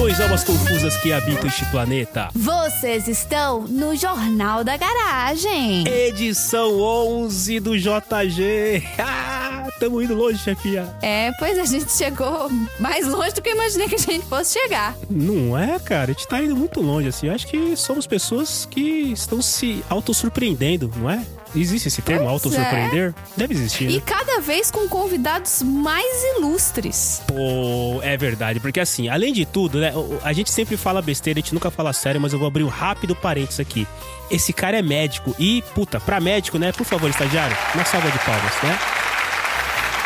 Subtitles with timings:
[0.00, 2.30] Saudações, almas confusas que habitam este planeta.
[2.34, 5.86] Vocês estão no Jornal da Garagem.
[5.86, 8.82] Edição 11 do JG.
[8.98, 10.88] Ah, tamo indo longe, chefia.
[11.02, 14.58] É, pois a gente chegou mais longe do que eu imaginei que a gente fosse
[14.58, 14.96] chegar.
[15.10, 16.04] Não é, cara?
[16.10, 17.26] A gente tá indo muito longe, assim.
[17.26, 21.24] Eu acho que somos pessoas que estão se autossurpreendendo, não é?
[21.54, 23.14] Existe esse termo, Pois autossurpreender?
[23.36, 23.90] Deve existir, né?
[23.92, 27.22] E cada vez com convidados mais ilustres.
[27.26, 31.42] Pô, é verdade, porque assim, além de tudo, né, a gente sempre fala besteira, a
[31.42, 33.86] gente nunca fala sério, mas eu vou abrir um rápido parênteses aqui.
[34.30, 38.18] Esse cara é médico e, puta, pra médico, né, por favor, estagiário, uma salva de
[38.20, 38.78] palmas, né?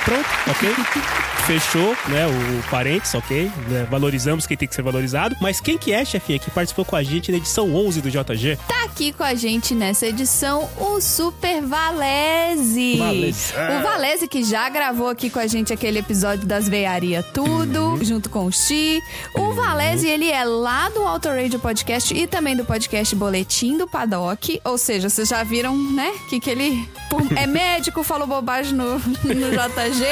[0.05, 0.69] Pronto, ok?
[1.47, 3.51] Fechou, né, o parênteses, ok?
[3.69, 5.37] Né, valorizamos quem tem que ser valorizado.
[5.43, 8.57] Mas quem que é, chefinha, que participou com a gente na edição 11 do JG?
[8.67, 12.97] Tá aqui com a gente nessa edição o Super Valese.
[12.97, 13.53] Valese.
[13.79, 18.03] O Valese que já gravou aqui com a gente aquele episódio das veiaria tudo, Uhum.
[18.05, 19.03] junto com o Xi.
[19.35, 23.87] O Valese, ele é lá do Auto Radio Podcast e também do podcast Boletim do
[23.87, 24.63] Paddock.
[24.65, 26.89] Ou seja, vocês já viram, né, que, que ele
[27.37, 30.05] é médico, falou bobagem no, no JG,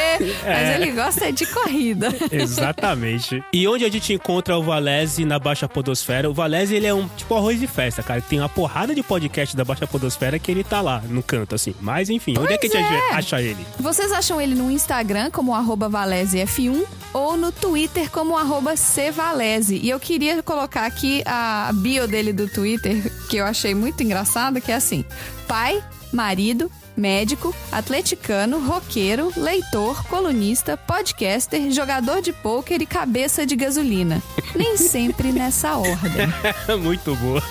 [0.45, 0.75] mas É.
[0.79, 2.09] ele gosta de corrida.
[2.33, 3.43] Exatamente.
[3.53, 6.29] e onde a gente encontra o Valese na Baixa Podosfera?
[6.29, 8.21] O Valese, ele é um tipo arroz de festa, cara.
[8.21, 11.75] Tem uma porrada de podcast da Baixa Podosfera que ele tá lá, no canto, assim.
[11.81, 13.15] Mas, enfim, onde é que a gente é.
[13.15, 13.65] acha ele?
[13.79, 19.79] Vocês acham ele no Instagram como arroba ValeseF1 ou no Twitter como arroba CValese.
[19.83, 24.61] E eu queria colocar aqui a bio dele do Twitter, que eu achei muito engraçado,
[24.61, 25.05] que é assim:
[25.47, 34.23] pai, marido, médico, atleticano, roqueiro, leitor, colunista, podcaster, jogador de pôquer e cabeça de gasolina.
[34.55, 36.29] Nem sempre nessa ordem.
[36.81, 37.43] Muito boa.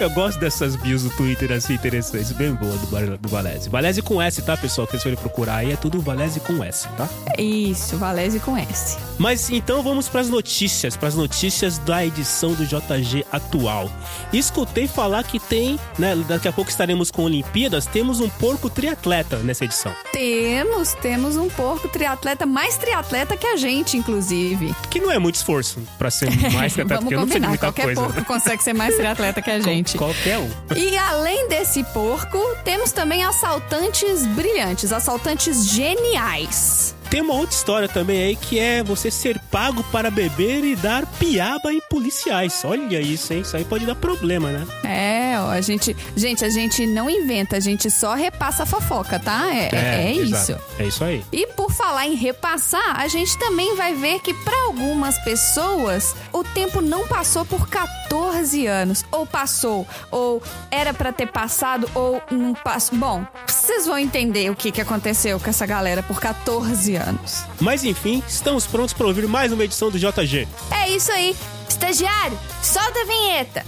[0.00, 2.32] Eu gosto dessas bios do Twitter, assim, interessantes.
[2.32, 3.68] Bem boa do, do Valese.
[3.68, 4.86] Valese com S, tá, pessoal?
[4.86, 7.08] Que vocês forem procurar aí, é tudo Valese com S, tá?
[7.38, 8.98] Isso, Valese com S.
[9.18, 13.90] Mas então vamos pras notícias, pras notícias da edição do JG atual.
[14.32, 19.38] Escutei falar que tem, né, daqui a pouco estaremos com Olimpíadas, temos um porco triatleta
[19.38, 19.94] nessa edição.
[20.12, 24.74] Temos, temos um porco triatleta, mais triatleta que a gente, inclusive.
[24.90, 27.46] Que não é muito esforço pra ser mais triatleta, Vamos porque eu não sei de
[27.46, 28.02] combinar, muita qualquer coisa.
[28.02, 29.96] porco consegue ser mais triatleta que a gente.
[29.96, 30.50] Qualquer um.
[30.76, 36.94] E além desse porco, temos também assaltantes brilhantes, assaltantes geniais.
[37.14, 41.06] Tem uma outra história também aí que é você ser pago para beber e dar
[41.06, 42.62] piaba em policiais.
[42.64, 43.42] Olha isso, hein?
[43.42, 44.66] Isso aí pode dar problema, né?
[44.82, 49.20] É, ó, a gente, gente, a gente não inventa, a gente só repassa a fofoca,
[49.20, 49.46] tá?
[49.54, 50.60] É, é, é exato.
[50.60, 50.64] isso.
[50.76, 51.24] É isso aí.
[51.30, 56.42] E por falar em repassar, a gente também vai ver que para algumas pessoas o
[56.42, 62.54] tempo não passou por 14 anos, ou passou, ou era para ter passado, ou não
[62.54, 62.98] passou.
[62.98, 63.24] Bom,
[63.64, 67.44] vocês vão entender o que, que aconteceu com essa galera por 14 anos.
[67.58, 70.46] Mas enfim, estamos prontos para ouvir mais uma edição do JG.
[70.70, 71.34] É isso aí,
[71.66, 73.64] estagiário, solta a vinheta.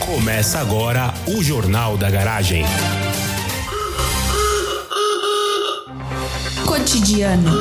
[0.00, 2.64] Começa agora o Jornal da Garagem.
[6.66, 7.52] Cotidiano.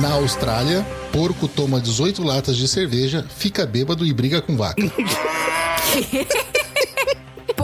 [0.00, 4.80] Na Austrália, porco toma 18 latas de cerveja, fica bêbado e briga com vaca.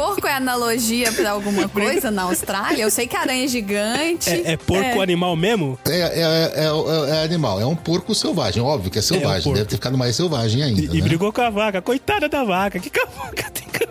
[0.01, 2.83] Porco é analogia pra alguma coisa na Austrália?
[2.83, 4.31] Eu sei que aranha é gigante.
[4.31, 5.79] É, é porco animal mesmo?
[5.87, 9.59] É, é- é- é- é animal, é um porco selvagem, óbvio que é selvagem, porco.
[9.59, 10.81] deve ter ficado mais selvagem ainda.
[10.81, 11.03] E né?
[11.03, 11.83] brigou com a vaca.
[11.83, 12.79] Coitada da vaca.
[12.81, 13.91] Que que a vaca tem vaca?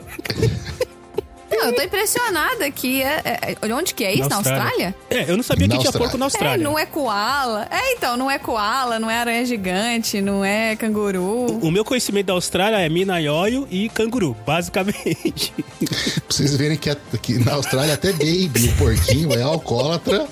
[1.59, 4.29] Não, eu tô impressionada que é, é- é- onde que é isso?
[4.29, 4.95] Na Austrália?
[5.09, 5.99] É, eu não sabia Na que tinha Austrália.
[6.09, 6.63] porco na É, Austrália.
[6.63, 7.67] não é koala.
[7.69, 11.59] É, então, não é koala, não é aranha gigante, não é canguru.
[11.61, 15.53] O meu conhecimento da Austrália é minaioio e canguru, basicamente.
[15.79, 15.97] Pra
[16.29, 20.27] vocês verem que, a- que na Austrália até Baby, o porquinho, é alcoólatra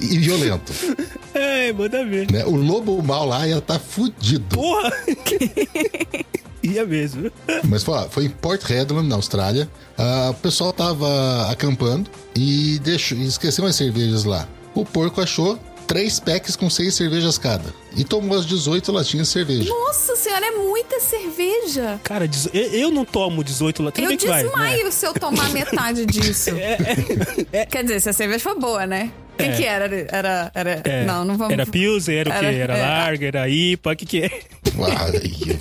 [0.00, 0.72] e violento.
[1.34, 2.30] é, manda ver.
[2.32, 2.44] né?
[2.44, 4.44] O lobo mal lá ia tá fudido.
[4.56, 4.92] Porra!
[6.64, 7.30] Ia mesmo.
[7.68, 9.68] Mas foi, foi em Port Hedland, na Austrália.
[9.98, 14.48] Ah, o pessoal tava acampando e deixou, e esqueceu as cervejas lá.
[14.74, 17.72] O porco achou três packs com seis cervejas cada.
[17.94, 19.68] E tomou as 18 latinhas de cerveja.
[19.68, 22.00] Nossa senhora, é muita cerveja.
[22.02, 23.90] Cara, eu- eu não tomo 18 lá.
[23.92, 24.90] Tudo eu que vai, desmaio né?
[24.90, 26.50] se eu tomar metade disso.
[27.70, 29.12] Quer dizer, se a cerveja for boa, né?
[29.34, 29.52] O que, É.
[29.56, 29.84] que era?
[30.10, 30.50] Era.
[30.54, 30.80] era...
[30.84, 31.52] É, Não, não vamos.
[31.52, 32.46] Era Pilsen, era o quê?
[32.46, 32.82] Era- Era é.
[32.82, 34.30] Larga, era IPA, o que que é?
[34.78, 35.58] Ah, e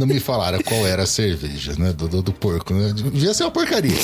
[0.00, 1.92] não me falaram qual era a cerveja, né?
[1.92, 2.92] Do, do, do porco, né?
[2.94, 3.96] Devia ser uma porcaria.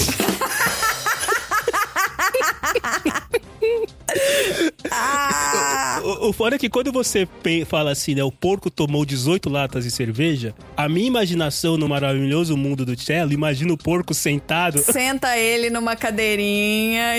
[4.90, 6.00] Ah!
[6.04, 7.26] O, o foda é que quando você
[7.66, 8.22] fala assim, né?
[8.22, 13.32] O porco tomou 18 latas de cerveja, a minha imaginação no maravilhoso mundo do cello,
[13.32, 17.14] imagina o porco sentado Senta ele numa cadeirinha,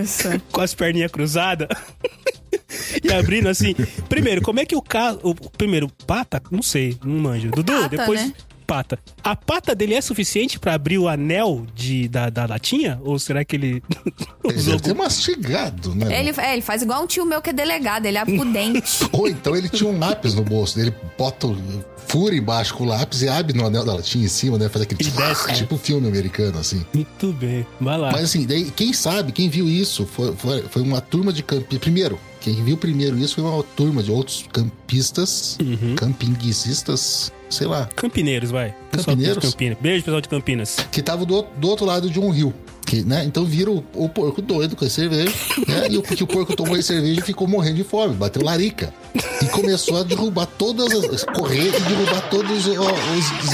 [0.00, 0.28] isso.
[0.50, 1.68] com as perninhas cruzadas.
[3.02, 3.74] e abrindo assim.
[4.08, 5.18] Primeiro, como é que o carro.
[5.22, 6.42] O, primeiro, pata?
[6.50, 7.50] Não sei, não manjo.
[7.50, 8.20] Dudu, Pata, depois.
[8.20, 8.32] né?
[8.66, 8.98] Pata.
[9.24, 13.00] A pata dele é suficiente pra abrir o anel de, da, da latinha?
[13.02, 13.82] Ou será que ele.
[14.44, 16.18] Ele deve ter mastigado, né?
[16.20, 19.06] Ele, é, ele faz igual um tio meu que é delegado, ele abre o dente.
[19.12, 20.80] Ou então ele tinha um lápis no bolso.
[20.80, 24.28] Ele bota, o- fura embaixo com o lápis e abre no anel da latinha em
[24.28, 24.68] cima, né?
[24.70, 26.82] Faz aquele E desce, tipo filme americano, assim.
[26.94, 27.66] Muito bem.
[27.78, 28.10] Vai lá.
[28.10, 31.78] Mas assim, daí, quem sabe, quem viu isso, foi, foi, foi uma turma de campistas.
[31.78, 32.18] Primeiro,
[32.54, 35.94] quem viu primeiro isso foi uma turma de outros campistas, Uhum.
[35.96, 38.74] campinguicistas, sei lá, Campineiros, vai.
[38.92, 39.42] Campineiros?
[39.44, 39.78] Campinas.
[39.80, 40.76] Beijo, pessoal de Campinas.
[40.90, 42.54] que estavam do, outro- do outro lado de um rio.
[42.86, 43.22] Que, né?
[43.26, 45.30] Então viram o, o porco doido com a cerveja,
[45.66, 45.88] né?
[45.90, 48.94] E o que o porco tomou a cerveja e ficou morrendo de fome, bateu larica.
[49.42, 51.22] E começou a derrubar todas as.
[51.24, 52.66] correr e derrubar todas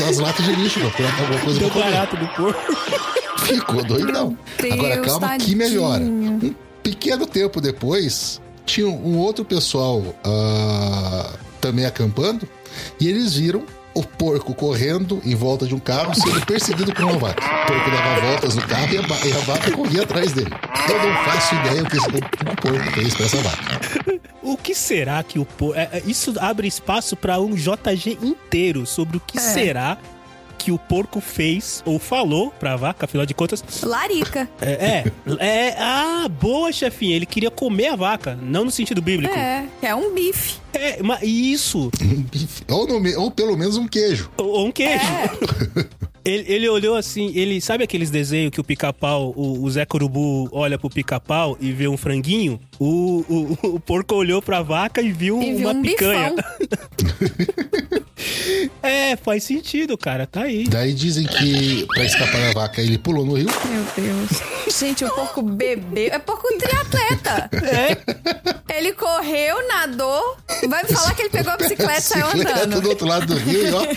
[0.09, 1.85] as latas de lixo pra alguma coisa pra Deu comer.
[1.91, 2.77] barato do porco.
[3.45, 4.39] Ficou doidão.
[4.61, 5.59] Deus, Agora calma que tadinho.
[5.59, 6.05] melhora.
[6.05, 6.55] Um
[6.85, 11.31] pequeno tempo depois, tinha um outro pessoal ah,
[11.61, 12.49] também acampando
[13.01, 13.65] e eles viram
[13.95, 17.41] o porco correndo em volta de um carro sendo perseguido por uma vaca.
[17.45, 20.51] O porco dava voltas no carro e a, e a vaca corria atrás dele.
[20.89, 24.21] Eu não faço ideia o que esse- porco fez pra essa vaca.
[24.43, 25.79] O que será que o porco.
[26.07, 29.41] isso abre espaço pra um JG inteiro sobre o que É.
[29.41, 29.97] será
[30.65, 33.63] que o porco fez ou falou pra vaca, afinal de contas.
[33.83, 34.49] Larica.
[34.63, 35.13] É, é,
[35.47, 37.15] é- Ah, boa, chefinha.
[37.15, 39.35] Ele queria comer a vaca, não no sentido bíblico.
[39.35, 40.55] É, é um bife.
[40.73, 41.91] É, mas isso.
[42.03, 42.63] Um bife.
[42.71, 44.31] Ou, no ou pelo menos um queijo.
[44.39, 45.05] Ou ou um queijo.
[45.05, 46.05] É.
[46.27, 50.49] Ele, ele olhou assim, ele sabe aqueles desenhos que o pica-pau, o, o Zé Corubu
[50.53, 52.59] olha pro pica-pau e vê um franguinho?
[52.81, 53.23] O,
[53.63, 56.35] o, o porco olhou pra vaca e viu E viu uma um picanha.
[58.83, 60.67] É, faz sentido, cara, tá aí.
[60.69, 63.49] Daí dizem que pra escapar da vaca ele pulou no rio.
[63.67, 64.31] Meu Deus.
[64.79, 66.09] Gente, o porco bebeu.
[66.13, 67.51] É porco triatleta.
[68.69, 70.37] É, Ele correu, nadou.
[70.69, 72.89] Vai me falar que ele pegou a bicicleta e saiu Bicicleta do andando.
[72.89, 73.83] outro lado do rio e ó.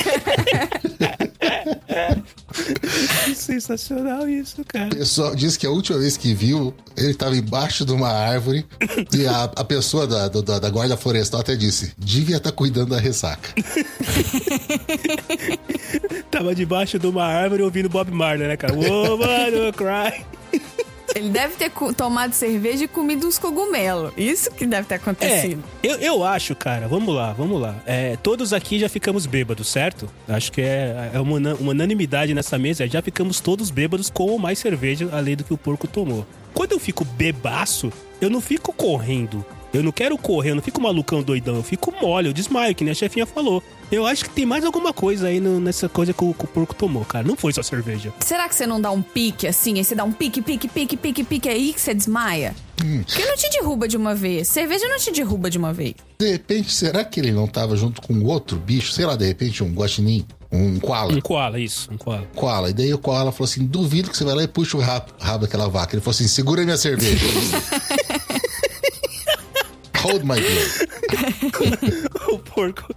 [3.46, 4.88] que sensacional isso, cara.
[4.88, 8.66] O pessoal diz que a última vez que viu, ele estava embaixo de uma árvore
[9.14, 13.00] e a, a pessoa da, da, da guarda florestal até disse: devia estar cuidando da
[13.00, 13.50] ressaca.
[16.32, 18.74] Tava debaixo de uma árvore ouvindo Bob Marley, né, cara?
[18.74, 20.24] Woman don't cry.
[21.18, 24.12] Ele deve ter tomado cerveja e comido uns cogumelos.
[24.16, 25.64] Isso que deve ter É, acontecido.
[25.82, 27.76] eu, eu acho, cara, vamos lá, vamos lá.
[27.86, 30.10] É, todos aqui já ficamos bêbados, certo?
[30.28, 32.88] Acho que é, é uma, uma unanimidade nessa mesa.
[32.88, 36.26] Já ficamos todos bêbados com mais cerveja, além do que o porco tomou.
[36.54, 37.92] Quando eu fico bebaço,
[38.22, 39.46] eu não fico correndo.
[39.74, 41.56] Eu não quero correr, eu não fico malucão doidão.
[41.56, 43.62] Eu fico mole, eu desmaio, que nem a chefinha falou.
[43.92, 46.48] Eu acho que tem mais alguma coisa aí no- nessa coisa que o, que o
[46.48, 47.26] porco tomou, cara.
[47.26, 48.14] Não foi só cerveja.
[48.20, 49.78] Será que você não dá um pique assim?
[49.78, 52.54] Aí você dá um pique, pique, pique, pique, pique, aí que você desmaia?
[52.76, 54.48] Porque não te derruba de uma vez.
[54.50, 55.96] Cerveja não te derruba de uma vez.
[56.20, 58.92] De repente, será que ele não estava junto com outro bicho?
[58.92, 61.14] Sei lá, de repente, um guaxinim, um koala.
[61.14, 62.28] Um koala, isso, um koala.
[62.36, 62.70] Koala.
[62.70, 65.08] E daí o koala falou assim: duvido que você vai lá e puxa o rabo,
[65.20, 65.96] rabo daquela vaca.
[65.96, 67.26] Ele falou assim: segura minha cerveja.
[70.02, 70.36] Hold my
[72.34, 72.94] o porco.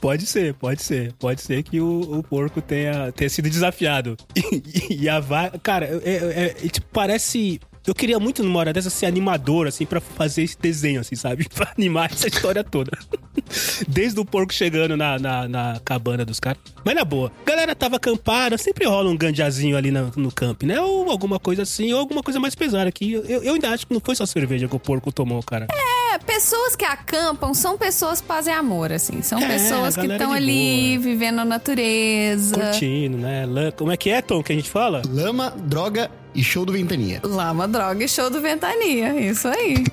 [0.00, 1.12] pode ser, pode ser.
[1.14, 4.16] Pode ser que o, o porco tenha, tenha sido desafiado.
[4.36, 5.58] E, e a vaca.
[5.58, 7.60] Cara, é, é- é- tipo, parece.
[7.86, 11.48] Eu queria muito numa hora dessa ser animador, assim, pra fazer esse desenho, assim, sabe?
[11.54, 12.90] Pra animar essa história toda.
[13.86, 16.58] Desde o porco chegando na, na, na cabana dos caras.
[16.84, 17.30] Mas na boa.
[17.44, 20.80] Galera tava acampada, sempre rola um ganjazinho ali no, no camp, né?
[20.80, 23.12] Ou alguma coisa assim, ou alguma coisa mais pesada aqui.
[23.12, 25.66] Eu, eu ainda acho que não foi só cerveja que o porco tomou, cara.
[25.70, 29.20] É, pessoas que acampam são pessoas paz e amor, assim.
[29.20, 31.02] São É, pessoas que estão de ali boa.
[31.02, 32.54] vivendo a natureza.
[32.54, 33.44] Curtindo, né?
[33.76, 35.02] Como é que é, Tom, que a gente fala?
[35.08, 37.20] Lama, droga e show do Ventania.
[37.24, 39.18] Lama, droga e show do Ventania.
[39.20, 39.84] Isso aí.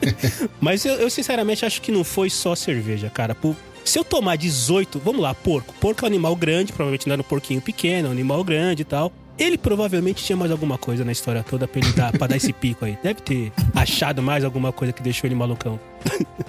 [0.60, 3.34] Mas eu, eu, sinceramente acho que não foi só cerveja, cara.
[3.34, 5.72] Por- Se eu tomar 18, vamos lá, porco.
[5.80, 8.82] Porco é um animal grande, provavelmente não era um porquinho pequeno, é um animal grande
[8.82, 9.12] e tal.
[9.38, 12.52] Ele provavelmente tinha mais alguma coisa na história toda pra ele dar, pra dar esse
[12.54, 12.96] pico aí.
[13.02, 15.78] Deve ter achado mais alguma coisa que deixou ele malucão.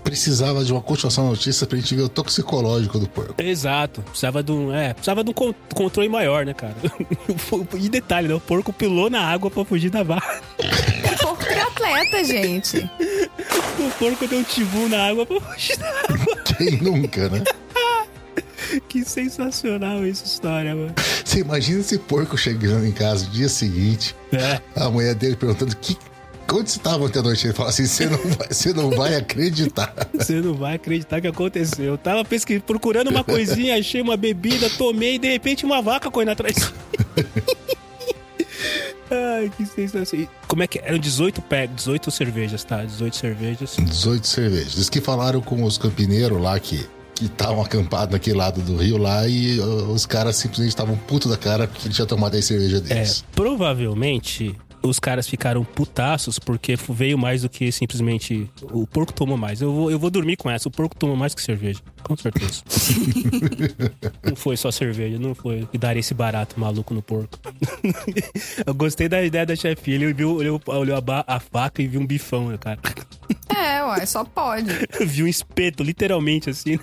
[0.03, 3.33] Precisava de uma continuação da notícia pra gente ver o toxicológico do porco.
[3.41, 4.01] Exato.
[4.03, 6.75] Precisava de um, é, precisava de um con- controle maior, né, cara?
[7.79, 8.33] e detalhe, né?
[8.35, 10.41] O porco pulou na água pra fugir da vaca.
[11.21, 12.89] Porco triatleta, gente.
[13.77, 16.37] O porco deu um tibu na água pra fugir da água.
[16.45, 17.43] Quem nunca, né?
[18.87, 20.93] Que sensacional essa história, mano.
[21.23, 24.59] Você imagina esse porco chegando em casa no dia seguinte, É.
[24.75, 25.97] a mulher dele perguntando que.
[26.53, 27.47] Onde você estava ontem à noite?
[27.47, 29.93] Ele fala assim: você não vai, você não vai acreditar.
[30.13, 31.85] Você não vai acreditar que aconteceu.
[31.85, 36.09] Eu tava pesquisando, procurando uma coisinha, achei uma bebida, tomei e de repente uma vaca
[36.11, 36.55] correndo atrás.
[39.11, 40.27] Ai, que sensação.
[40.47, 40.83] Como é que é?
[40.87, 42.83] Eram 18 pé, 18 cervejas, tá?
[42.83, 43.75] 18 cervejas.
[43.79, 44.73] 18 cervejas.
[44.73, 48.97] Diz que falaram com os campineiros lá que que estavam acampados naquele lado do rio
[48.97, 52.45] lá e uh, os caras simplesmente estavam puto da cara porque ele tinha tomado 10
[52.45, 53.23] cervejas É, deles.
[53.33, 59.61] provavelmente os caras ficaram putaços porque veio mais do que simplesmente o porco tomou mais.
[59.61, 60.67] Eu vou, eu vou dormir com essa.
[60.67, 62.63] O porco tomou mais que cerveja, com certeza.
[64.23, 67.39] não foi só cerveja, não foi que daria esse barato maluco no porco.
[68.65, 69.95] eu gostei da ideia da chefinha.
[69.95, 72.79] Ele viu, olhou, olhou a, a faca e viu um bifão, né, cara.
[73.55, 74.71] É, uai, só pode.
[75.05, 76.79] viu um espeto, literalmente, assim.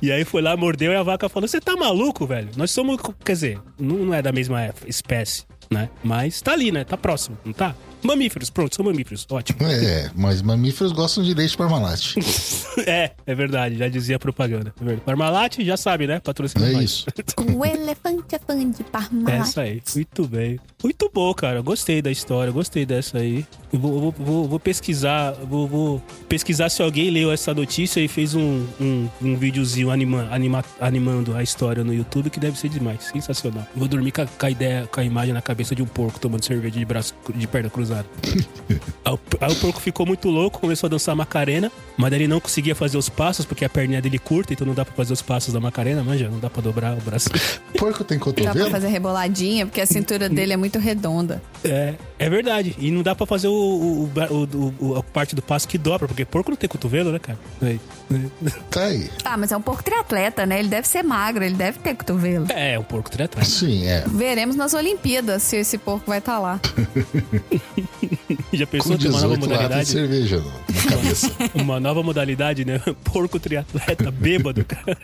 [0.00, 2.50] E aí foi lá, mordeu e a vaca falou: Você tá maluco, velho?
[2.56, 2.98] Nós somos.
[3.24, 5.90] Quer dizer, não, não é da mesma espécie, né?
[6.02, 6.84] Mas tá ali, né?
[6.84, 7.74] Tá próximo, não tá?
[8.04, 9.26] Mamíferos, pronto, são mamíferos.
[9.30, 9.58] Ótimo.
[9.62, 12.14] É, mas mamíferos gostam de leite Parmalat.
[12.86, 14.74] É, é verdade, já dizia a propaganda.
[14.80, 15.02] É verdade.
[15.06, 16.18] Parmalat, já sabe, né?
[16.20, 16.84] Patrocina É nós.
[16.84, 17.06] isso.
[17.56, 19.40] O elefante é fã de Parmalat.
[19.40, 20.58] Essa aí, muito bem.
[20.82, 21.60] Muito bom, cara.
[21.62, 23.46] Gostei da história, gostei dessa aí.
[23.72, 28.34] Vou, vou, vou, vou pesquisar, vou, vou pesquisar se alguém leu essa notícia e fez
[28.34, 33.04] um, um, um videozinho anima, anima- animando a história no YouTube, que deve ser demais.
[33.04, 33.66] Sensacional.
[33.74, 36.18] Vou dormir com a, com a ideia, com a imagem na cabeça de um porco
[36.18, 37.93] tomando cerveja de braço de perna cruzada.
[37.96, 42.40] Aí, o, aí o porco ficou muito louco, começou a dançar Macarena, mas ele não
[42.40, 45.12] conseguia fazer os passos, porque a perninha dele é curta, então não dá pra fazer
[45.12, 47.28] os passos da Macarena, manja, não dá pra dobrar o braço.
[47.78, 48.70] Porco tem Dá pra cotovelo?
[48.70, 51.42] fazer reboladinha, porque a cintura dele é muito redonda.
[51.64, 51.94] É,
[52.26, 52.74] é verdade.
[52.78, 56.06] E não dá pra fazer o, o- o- o- a parte do passo que dobra,
[56.08, 57.38] porque porco não tem cotovelo, né, cara?
[57.62, 57.76] É,
[58.70, 59.08] Tá aí.
[59.24, 60.58] Ah, mas é um porco triatleta, né?
[60.58, 62.46] Ele deve ser magro, ele deve ter cotovelo.
[62.50, 63.48] é, é um porco triatleta.
[63.48, 64.04] Sim, é.
[64.06, 66.60] Veremos nas Olimpíadas se esse porco vai estar lá.
[68.52, 69.88] Já Com pensou ter uma nova 18 latas de modalidade?
[69.88, 71.30] cerveja na cabeça.
[71.54, 72.80] Uma nova modalidade, né?
[73.04, 74.96] Porco triatleta, bêbado, cara.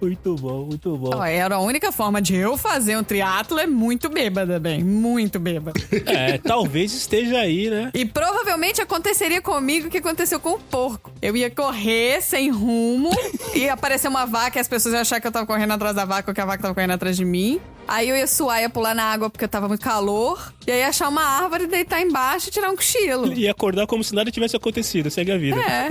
[0.00, 1.10] muito bom, muito bom.
[1.14, 4.82] Ó, era a única forma de eu fazer um triatlo é muito bêbada, bem.
[4.82, 5.73] Muito bêbada.
[6.06, 7.90] É, talvez esteja aí, né?
[7.94, 11.12] E provavelmente aconteceria comigo o que aconteceu com o porco.
[11.20, 13.10] Eu ia correr sem rumo,
[13.54, 16.04] ia aparecer uma vaca e as pessoas iam achar que eu tava correndo atrás da
[16.04, 17.60] vaca ou que a vaca tava correndo atrás de mim.
[17.86, 20.52] Aí eu ia suar, ia pular na água porque tava muito calor.
[20.66, 23.32] E aí achar uma árvore, deitar embaixo e tirar um cochilo.
[23.32, 25.60] E acordar como se nada tivesse acontecido, segue a vida.
[25.60, 25.88] É.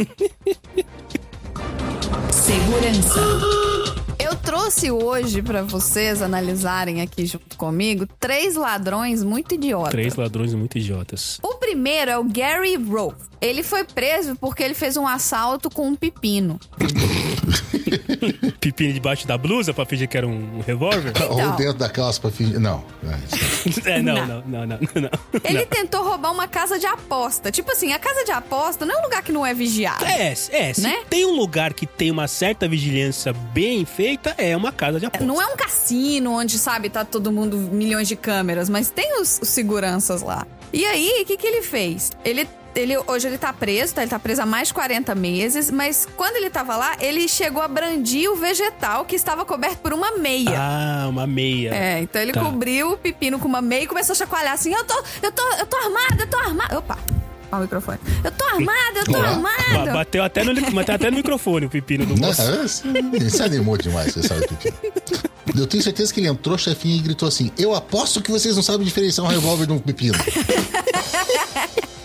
[2.32, 3.22] Segurança.
[4.34, 9.92] Eu trouxe hoje pra vocês analisarem aqui junto comigo três ladrões muito idiotas.
[9.92, 11.38] Três ladrões muito idiotas.
[11.44, 13.14] O primeiro é o Gary Rowe.
[13.40, 16.60] Ele foi preso porque ele fez um assalto com um pepino.
[18.60, 21.10] Pepino debaixo da blusa pra fingir que era um revólver?
[21.10, 21.30] Então.
[21.30, 22.60] Ou dentro da calça pra fingir.
[22.60, 22.84] Não.
[23.04, 23.14] é.
[23.94, 24.26] É, não, Não.
[24.26, 25.10] não, não, não, não.
[25.44, 25.66] Ele Não.
[25.66, 27.52] tentou roubar uma casa de aposta.
[27.52, 30.04] Tipo assim, a casa de aposta não é um lugar que não é vigiado.
[30.06, 31.04] É, é, se Né?
[31.10, 35.26] tem um lugar que tem uma certa vigilância bem feita, é uma casa de aposta.
[35.26, 39.40] Não é um cassino onde, sabe, tá todo mundo, milhões de câmeras, mas tem os,
[39.42, 40.46] os seguranças lá.
[40.72, 42.12] E aí, o que, que ele fez?
[42.24, 42.48] Ele.
[42.76, 44.02] Ele, hoje ele tá preso, tá?
[44.02, 47.62] Ele tá preso há mais de 40 meses, mas quando ele tava lá, ele chegou
[47.62, 50.58] a brandir o vegetal que estava coberto por uma meia.
[50.58, 51.70] Ah, uma meia.
[51.72, 52.42] É, então ele Tá.
[52.44, 55.48] cobriu o pepino com uma meia e começou a chacoalhar assim: eu tô, eu tô,
[55.60, 56.78] eu tô armado, eu tô armado.
[56.80, 56.98] Opa,
[57.60, 57.98] o microfone.
[58.24, 59.22] Eu tô armado, eu tô Olá.
[59.36, 59.92] Ba- armado.
[59.94, 62.42] Bateu até, no, bateu até no microfone o pepino do Não, moço.
[63.14, 64.74] Ele se animou demais, você sabe que.
[65.60, 68.64] Eu tenho certeza que ele entrou, chefinho, e gritou assim: Eu aposto que vocês não
[68.64, 70.18] sabem diferenciar um revólver de um pepino.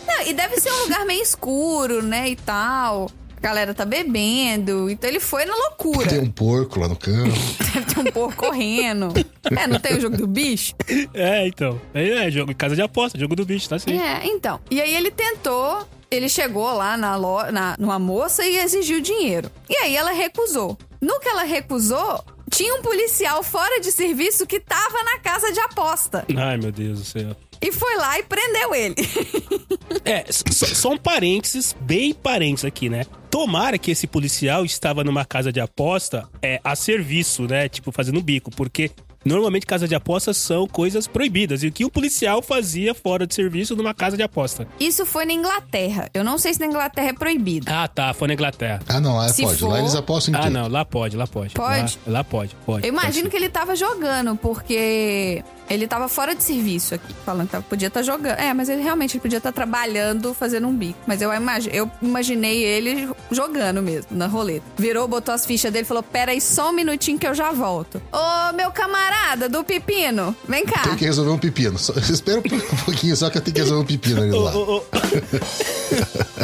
[0.07, 3.11] Não, e deve ser um lugar meio escuro, né, e tal.
[3.37, 6.09] A galera tá bebendo, então ele foi na loucura.
[6.09, 7.33] Tem um porco lá no campo.
[7.73, 9.12] Deve um porco correndo.
[9.57, 10.75] É, não tem o jogo do bicho?
[11.14, 11.81] É, então.
[11.95, 13.99] É, é jogo casa de aposta, jogo do bicho, tá assim.
[13.99, 14.61] É, então.
[14.71, 19.50] E aí ele tentou, ele chegou lá na, lo, na numa moça e exigiu dinheiro.
[19.69, 20.76] E aí ela recusou.
[21.00, 25.61] No que ela recusou, tinha um policial fora de serviço que tava na casa de
[25.61, 26.25] aposta.
[26.37, 27.37] Ai, meu Deus do céu.
[27.61, 28.95] E foi lá e prendeu ele.
[30.05, 33.05] É, só um parênteses, bem parênteses aqui, né?
[33.31, 37.69] Tomara que esse policial estava numa casa de aposta é, a serviço, né?
[37.69, 38.91] Tipo, fazendo bico, porque
[39.25, 41.63] normalmente casa de apostas são coisas proibidas.
[41.63, 44.67] E o que o policial fazia fora de serviço numa casa de aposta?
[44.81, 46.09] Isso foi na Inglaterra.
[46.15, 47.67] Eu não sei se na Inglaterra é proibido.
[47.71, 48.81] Ah, tá, foi na Inglaterra.
[48.89, 49.59] Ah, não, lá Se pode.
[49.59, 50.53] for- Lá eles apostam em Ah, tudo.
[50.53, 51.53] não, lá pode, lá pode.
[51.55, 51.99] Pode?
[52.07, 52.87] Lá, lá pode, pode.
[52.87, 57.15] Eu imagino pode que ele tava jogando, porque ele tava fora de serviço aqui.
[57.25, 58.39] Falando que podia estar jogando.
[58.39, 60.99] É, mas ele realmente ele podia estar trabalhando, fazendo um bico.
[61.07, 64.65] Mas eu, imagi eu imaginei ele jogando mesmo, na roleta.
[64.77, 67.51] Virou, botou as fichas dele e falou: Pera aí só um minutinho que eu já
[67.53, 68.01] volto.
[68.13, 70.83] Ô, meu camarada do pepino, vem cá.
[70.83, 71.79] Tem que resolver um pepino.
[71.79, 72.43] Só- espera um
[72.85, 74.57] pouquinho só que eu tenho que resolver um pepino ali Ô, lá.
[74.57, 74.83] ô, ô.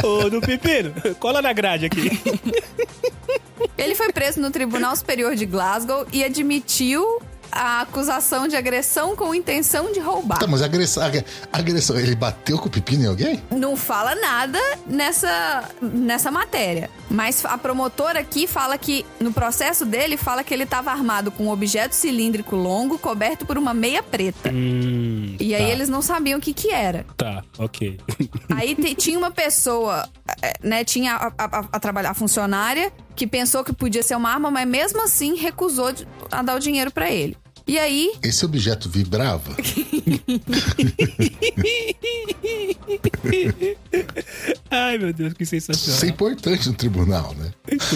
[0.03, 2.19] Ô, do Pepino, cola na grade aqui.
[3.77, 9.33] Ele foi preso no Tribunal Superior de Glasgow e admitiu a acusação de agressão com
[9.33, 10.39] intenção de roubar.
[10.39, 11.03] Tá, mas agressão,
[11.51, 13.43] agressão, ele bateu com o pepino em alguém?
[13.51, 16.89] Não fala nada nessa, nessa matéria.
[17.09, 21.45] Mas a promotora aqui fala que, no processo dele, fala que ele estava armado com
[21.45, 24.49] um objeto cilíndrico longo coberto por uma meia preta.
[24.51, 27.05] Hum, E aí tá, eles não sabiam o que que era.
[27.15, 27.99] Tá, ok.
[28.55, 30.07] Aí tinha uma pessoa,
[30.41, 34.15] é, né, tinha a, a, a, a trabalhar a funcionária que pensou que podia ser
[34.15, 35.93] uma arma, mas mesmo assim recusou
[36.31, 37.37] a dar o dinheiro pra ele.
[37.67, 39.55] E aí, Esse objeto vibrava?
[44.69, 46.13] Ai, meu Deus, que Isso é sensacional.
[46.13, 47.51] importante no tribunal, né?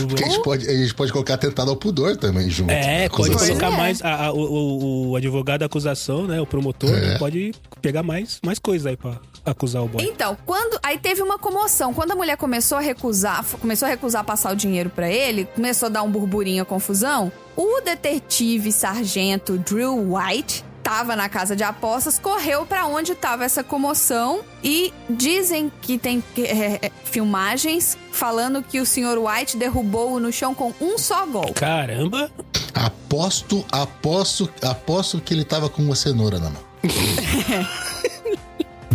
[0.08, 2.72] Porque a gente pode, a gente pode colocar atentado ao pudor também junto.
[2.72, 3.78] É, pode colocar é.
[3.78, 4.02] mais.
[4.02, 6.40] a- a- o, o- advogado da acusação, né?
[6.42, 7.18] O promotor, É.
[7.18, 10.04] pode pegar mais, mais coisa aí pra acusar o boy.
[10.04, 14.24] Então, quando aí teve uma comoção, quando a mulher começou a recusar, começou a recusar
[14.24, 17.32] passar o dinheiro pra ele, começou a dar um burburinho, a confusão.
[17.62, 23.62] O detetive sargento Drew White tava na casa de apostas, correu pra onde tava essa
[23.62, 30.32] comoção e dizem que tem é, é, filmagens falando que o senhor White derrubou-o no
[30.32, 31.52] chão com um só gol.
[31.54, 32.32] Caramba!
[32.74, 36.64] Aposto, aposto, aposto que ele tava com uma cenoura na mão.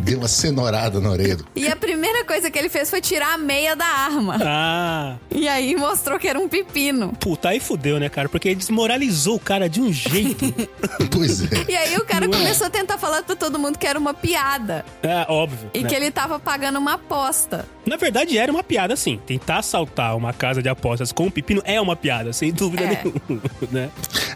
[0.04, 1.36] Deu uma cenourada na orelha.
[1.36, 4.36] do- E a primeira coisa que ele fez foi tirar a meia da arma.
[4.42, 7.12] Ah, E aí mostrou que era um pepino.
[7.18, 8.28] puta, aí fudeu, né, cara?
[8.28, 10.44] Porque ele desmoralizou o cara de um jeito.
[11.10, 11.64] Pois é.
[11.70, 12.38] E aí o cara Não é?
[12.38, 14.84] começou a tentar falar pra todo mundo que era uma piada.
[15.02, 15.70] é, óbvio.
[15.72, 15.88] E né?
[15.88, 17.66] que ele tava pagando uma aposta.
[17.86, 19.20] Na verdade, era uma piada, sim.
[19.26, 23.02] Tentar assaltar uma casa de apostas com um pepino é uma piada, sem dúvida É.
[23.04, 23.90] nenhuma, né?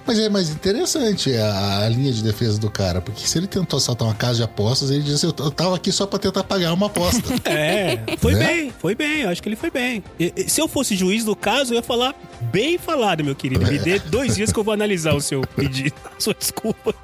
[0.07, 3.77] Mas é mais interessante a, a linha de defesa do cara, porque se ele tentou
[3.79, 6.73] assaltar uma casa de apostas, ele disse: Eu eu tava aqui só pra tentar pagar
[6.73, 7.23] uma aposta.
[7.45, 8.47] É, foi Né?
[8.47, 10.03] bem, foi bem, eu acho que ele foi bem.
[10.19, 13.67] E- e se eu fosse juiz do caso, eu ia falar bem falado, meu querido.
[13.67, 16.95] Me dê dois dias que eu vou analisar o seu pedido, a sua desculpa.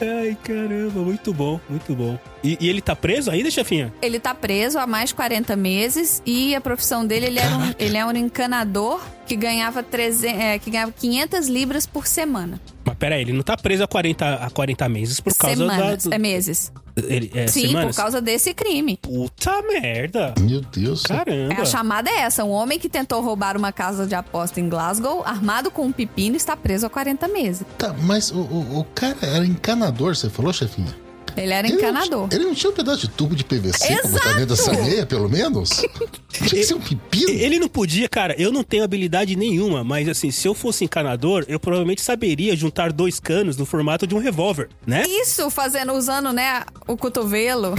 [0.00, 2.18] Ai, caramba, muito bom, muito bom.
[2.42, 3.92] E, e ele tá preso ainda, chefinha?
[4.00, 7.74] Ele tá preso há mais de 40 meses e a profissão dele, ele, era um,
[7.78, 12.60] ele é um encanador que ganhava, 300, é, que ganhava 500 libras por semana.
[12.84, 16.10] Mas peraí, ele não tá preso há 40, há 40 meses por causa Semanas, da.
[16.10, 16.72] do- é meses.
[17.06, 17.94] Ele, é, Sim, semanas?
[17.96, 18.98] por causa desse crime.
[19.00, 20.34] Puta merda.
[20.40, 21.02] Meu Deus.
[21.02, 21.60] Caramba.
[21.60, 25.22] A chamada é essa: um homem que tentou roubar uma casa de aposta em Glasgow,
[25.24, 27.66] armado com um pepino, está preso há 40 meses.
[27.76, 31.07] Tá, mas o, o, o cara era encanador, você falou, chefinha?
[31.42, 32.28] Ele era Ele não encanador.
[32.28, 34.82] ti- Ele não tinha um pedaço de tubo de PVC pra botar dentro dessa Exato!
[34.84, 35.70] meia, pelo menos?
[36.30, 37.30] Tinha que ser um pepino.
[37.30, 41.44] Ele não podia, cara, eu não tenho habilidade nenhuma, mas assim, se eu fosse encanador,
[41.48, 45.02] eu provavelmente saberia juntar dois canos no formato de um revólver, né?
[45.06, 47.74] Isso, fazendo, usando, né, o cotovelo.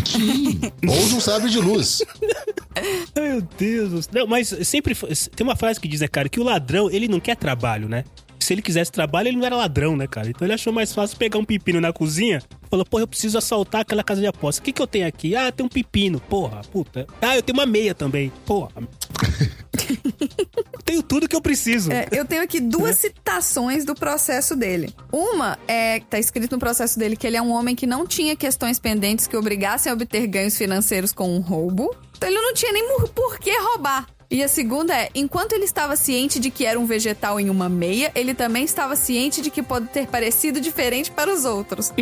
[0.88, 2.02] Ou de um sabre de luz.
[3.16, 3.90] Meu Deus.
[3.90, 4.12] do céu.
[4.14, 4.96] Não, mas sempre
[5.36, 8.04] tem uma frase que diz, né, cara, que o ladrão, ele não quer trabalho, né?
[8.50, 10.28] Se ele quisesse trabalho, ele não era ladrão, né, cara?
[10.28, 12.42] Então ele achou mais fácil pegar um pepino na cozinha.
[12.68, 14.60] Falou, porra, eu preciso assaltar aquela casa de aposta.
[14.60, 15.36] O que que eu tenho aqui?
[15.36, 16.20] Ah, tem um pepino.
[16.20, 17.06] Porra, puta.
[17.22, 18.32] Ah, eu tenho uma meia também.
[18.48, 18.72] Porra.
[20.84, 21.92] tenho tudo que eu preciso.
[21.92, 24.96] É, eu tenho aqui duas citações do processo dele.
[25.12, 28.36] Uma é, tá escrito no processo dele que ele é um homem que não tinha
[28.36, 31.96] questões pendentes que obrigassem a obter ganhos financeiros com um roubo.
[32.18, 34.08] Então ele não tinha nem por- por que roubar.
[34.32, 37.68] E a segunda é, enquanto ele estava ciente de que era um vegetal em uma
[37.68, 41.92] meia, ele também estava ciente de que pode ter parecido diferente para os outros.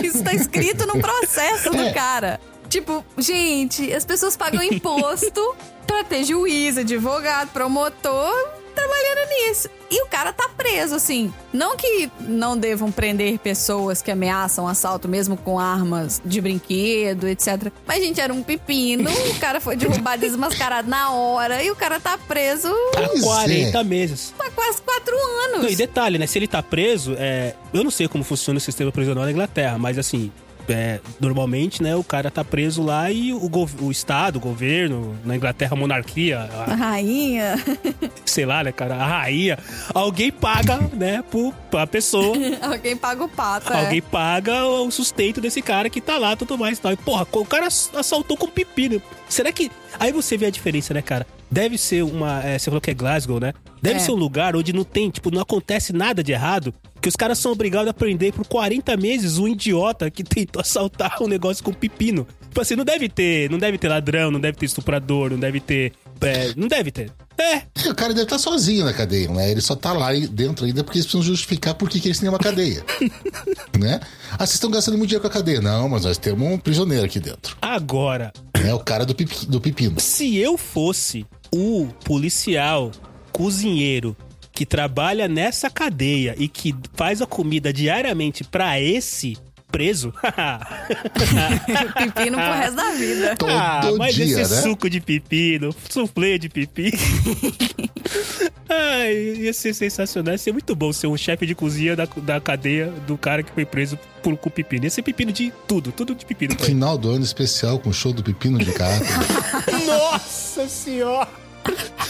[0.00, 2.38] Isso tá escrito no processo do cara.
[2.68, 8.57] Tipo, gente, as pessoas pagam imposto pra ter juiz, advogado, promotor
[8.88, 9.68] trabalhando nisso.
[9.90, 11.32] E o cara tá preso, assim.
[11.52, 17.72] Não que não devam prender pessoas que ameaçam assalto mesmo com armas de brinquedo, etc.
[17.86, 21.98] Mas, gente, era um pepino, o cara foi derrubado desmascarado na hora e o cara
[22.00, 23.84] tá preso Há Pois 40 é.
[23.84, 24.34] meses.
[24.38, 25.62] há quase quatro anos.
[25.62, 26.26] Não, e detalhe, né?
[26.26, 29.78] Se ele tá preso, é, eu não sei como funciona o sistema prisional na Inglaterra,
[29.78, 30.30] mas assim,
[30.68, 33.50] é, normalmente, né, o cara tá preso lá e o,
[33.80, 37.54] o Estado, o governo, na Inglaterra, a monarquia, a- A rainha.
[38.24, 39.58] sei lá, né, cara, a rainha,
[39.94, 42.36] alguém paga, né, pro, pra pessoa.
[42.60, 43.84] Alguém paga o pato, é.
[43.84, 46.92] Alguém paga o sustento desse cara que tá lá, tudo mais e tal.
[46.92, 49.00] E, porra, o cara assaltou com pepino.
[49.28, 49.70] Será que.
[49.98, 51.26] Aí você vê a diferença, né, cara?
[51.50, 52.42] Deve ser uma.
[52.44, 53.52] é, você falou que é Glasgow, né?
[53.80, 53.98] Deve É.
[54.00, 56.74] ser um lugar onde não tem, tipo, não acontece nada de errado.
[57.00, 61.22] Que os caras são obrigados a prender por 40 meses um idiota que tentou assaltar
[61.22, 62.26] um negócio com pepino.
[62.48, 63.48] Tipo assim, não deve ter.
[63.50, 65.92] Não deve ter ladrão, não deve ter estuprador, não deve ter.
[66.22, 67.10] É, não deve ter.
[67.40, 69.50] É, O cara deve estar sozinho na cadeia, né?
[69.50, 72.38] Ele só tá lá dentro ainda porque eles precisam justificar por que, eles têm uma
[72.38, 72.84] cadeia.
[73.78, 74.00] né?
[74.32, 75.60] Ah, vocês estão gastando muito dinheiro com a cadeia.
[75.60, 77.56] Não, mas nós temos um prisioneiro aqui dentro.
[77.62, 80.00] agora, É o cara do, pipi- do pepino.
[80.00, 82.90] Se eu fosse o policial
[83.32, 84.16] cozinheiro
[84.52, 89.36] que trabalha nessa cadeia e que faz a comida diariamente pra esse
[89.70, 90.12] preso.
[91.94, 93.36] Pepino pro resto da vida.
[93.36, 94.62] Todo ah, mas dia, esse né?
[94.62, 96.98] suco de pepino, soufflé de pepino.
[98.68, 100.34] Ai, ia ser sensacional.
[100.34, 103.50] Ia ser muito bom ser um chefe de cozinha da, da cadeia do cara que
[103.52, 104.84] foi preso por, com pepino.
[104.84, 106.58] Ia ser pepino de tudo, tudo de pepino.
[106.58, 109.06] Final do ano especial com show do Pepino de Caráter.
[109.86, 111.28] Nossa senhora!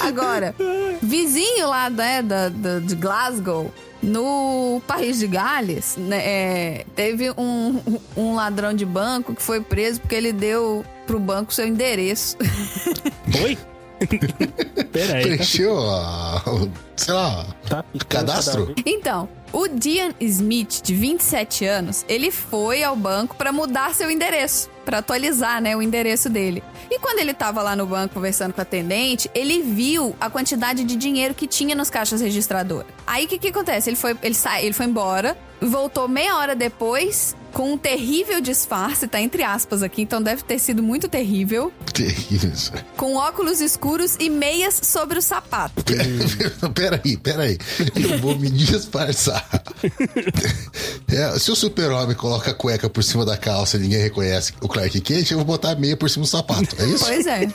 [0.00, 0.54] Agora,
[1.02, 7.80] vizinho lá né, da, da- de Glasgow, no país de Gales, né, é, teve um,
[8.16, 12.37] um ladrão de banco que foi preso porque ele deu pro banco seu endereço.
[13.42, 13.58] Oi?
[14.92, 15.22] Pera aí.
[15.22, 18.72] Preencheu, o- sei lá, Tá cadastro?
[18.87, 24.68] Então, o Dian Smith, de 27 anos, ele foi ao banco para mudar seu endereço,
[24.84, 26.62] para atualizar, né, o endereço dele.
[26.90, 30.84] E quando ele tava lá no banco conversando com a atendente, ele viu a quantidade
[30.84, 32.87] de dinheiro que tinha nos caixas registradoras.
[33.06, 33.90] Aí o que que acontece?
[33.90, 39.06] Ele foi, ele sai, ele foi embora, voltou meia hora depois com um terrível disfarce,
[39.08, 42.72] tá entre aspas aqui, então deve ter sido muito terrível, Terrível isso.
[42.96, 45.82] com óculos escuros e meias sobre o sapato.
[46.74, 47.58] Peraí, peraí.
[47.96, 49.46] Eu vou me disfarçar.
[51.08, 54.68] É, se o super-homem coloca a cueca por cima da calça e ninguém reconhece o
[54.68, 56.76] Clark Kent, eu vou botar a meia por cima do sapato.
[56.78, 57.04] É isso?
[57.04, 57.48] Pois é.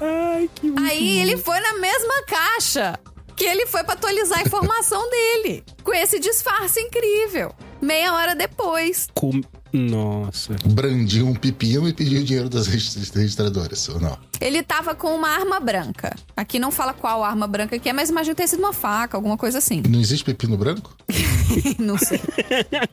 [0.00, 2.98] Ai, que Aí ele foi na mesma caixa
[3.36, 5.62] que ele foi pra atualizar a informação dele.
[5.84, 7.52] Com esse disfarce incrível.
[7.80, 9.06] Meia hora depois.
[9.14, 9.40] Com...
[9.72, 10.56] Nossa.
[10.64, 14.16] Brandiu um pepino e pediu dinheiro das regist- registradoras, ou não?
[14.40, 16.14] Ele tava com uma arma branca.
[16.34, 19.36] Aqui não fala qual arma branca que é, mas imagina ter sido uma faca, alguma
[19.36, 19.82] coisa assim.
[19.86, 20.96] Não existe pepino branco?
[21.78, 22.20] Não sei.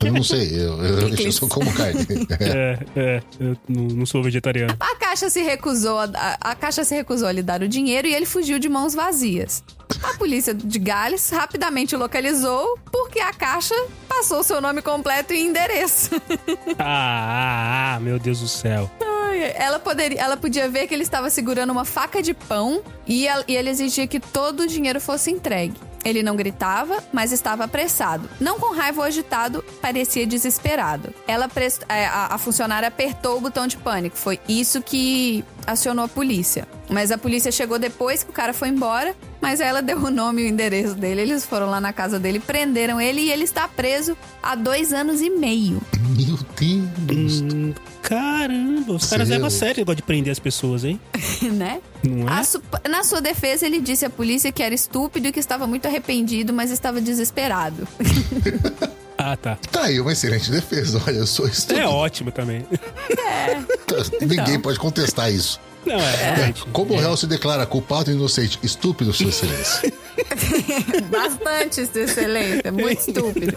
[0.04, 2.06] Eu não sei, eu, eu, eu só como carne.
[2.40, 4.76] É, é, eu não, não sou vegetariano.
[4.78, 8.06] A caixa se recusou a, a, a caixa se recusou a lhe dar o dinheiro
[8.06, 9.62] e ele fugiu de mãos vazias.
[10.02, 13.74] A polícia de Gales rapidamente localizou porque a caixa
[14.08, 16.10] passou seu nome completo e endereço.
[16.78, 18.90] Ah, ah, ah, meu Deus do céu.
[19.56, 23.70] Ela, poderia, ela podia ver que ele estava segurando uma faca de pão e ele
[23.70, 25.74] exigia que todo o dinheiro fosse entregue.
[26.04, 28.28] Ele não gritava, mas estava apressado.
[28.40, 31.14] Não com raiva ou agitado, parecia desesperado.
[31.26, 34.16] Ela pres- é, a, a funcionária apertou o botão de pânico.
[34.16, 36.68] Foi isso que acionou a polícia.
[36.90, 40.42] Mas a polícia chegou depois que o cara foi embora, mas ela deu o nome
[40.42, 41.22] e o endereço dele.
[41.22, 45.22] Eles foram lá na casa dele, prenderam ele e ele está preso há dois anos
[45.22, 45.80] e meio.
[46.16, 46.38] Meu
[46.98, 47.40] Deus.
[47.40, 47.72] Hum,
[48.08, 51.00] caramba, os caras levam a sério o negócio de prender as pessoas, hein?
[51.42, 51.80] né?
[52.02, 52.44] Não é?
[52.44, 55.86] Su- Na sua defesa, ele disse à polícia que era estúpido e que estava muito
[55.88, 57.88] arrependido, mas estava desesperado.
[59.16, 59.56] Ah, tá.
[59.70, 61.00] Tá aí uma excelente defesa.
[61.06, 61.80] Olha, eu sou estúpido.
[61.80, 62.66] É ótimo também.
[64.20, 65.58] Ninguém pode contestar isso.
[65.86, 66.64] Não, é, realmente.
[66.72, 68.58] Como o réu se declara culpado e inocente?
[68.62, 69.92] Estúpido, Sua Excelência.
[71.10, 72.72] Bastante, Sua Excelência.
[72.72, 73.56] Muito estúpido.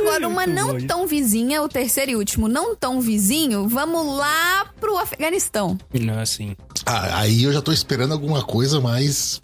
[0.00, 0.86] Agora, uma não bom.
[0.86, 5.78] tão vizinha, o terceiro e último não tão vizinho, vamos lá pro Afeganistão.
[5.92, 6.56] Não, assim.
[6.86, 9.40] Ah, aí eu já tô esperando alguma coisa mais.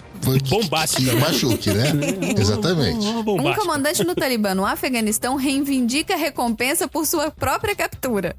[0.48, 1.10] Bombástica.
[1.10, 1.92] Que machuque, né?
[2.38, 3.06] Exatamente.
[3.06, 8.34] Um comandante do Talibã no Afeganistão reivindica a recompensa por sua própria captura.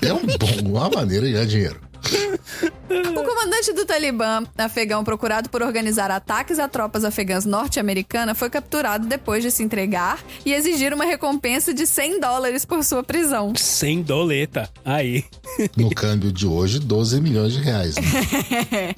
[0.00, 1.80] É um bom, uma maneira de ganhar dinheiro.
[2.90, 9.06] O comandante do Talibã afegão procurado por organizar ataques a tropas afegãs norte-americanas foi capturado
[9.06, 13.54] depois de se entregar e exigir uma recompensa de 100 dólares por sua prisão.
[13.56, 14.68] Sem doleta.
[14.84, 15.24] Aí.
[15.76, 17.94] No câmbio de hoje, 12 milhões de reais.
[17.96, 18.94] né?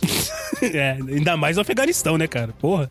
[0.63, 2.53] É, ainda mais no Afeganistão, né, cara?
[2.59, 2.91] Porra.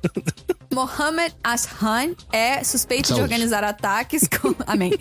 [0.72, 3.22] Mohammed Ashhan é suspeito Saúde.
[3.22, 4.94] de organizar ataques com, amém,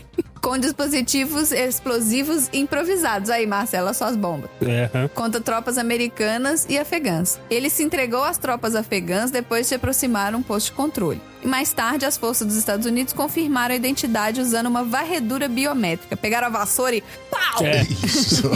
[0.45, 3.31] com dispositivos explosivos improvisados.
[3.31, 4.51] Aí, Marcela, suas bombas.
[4.95, 5.09] Hã.
[5.09, 7.41] contra tropas americanas e afegãs.
[7.51, 11.21] Ele se entregou às tropas afegãs depois de se aproximar um posto de controle.
[11.45, 16.17] E mais tarde, as forças dos Estados Unidos confirmaram a identidade usando uma varredura biométrica.
[16.17, 17.63] Pegaram a vassoura e pau!
[17.63, 17.83] É.
[17.83, 18.51] Isso.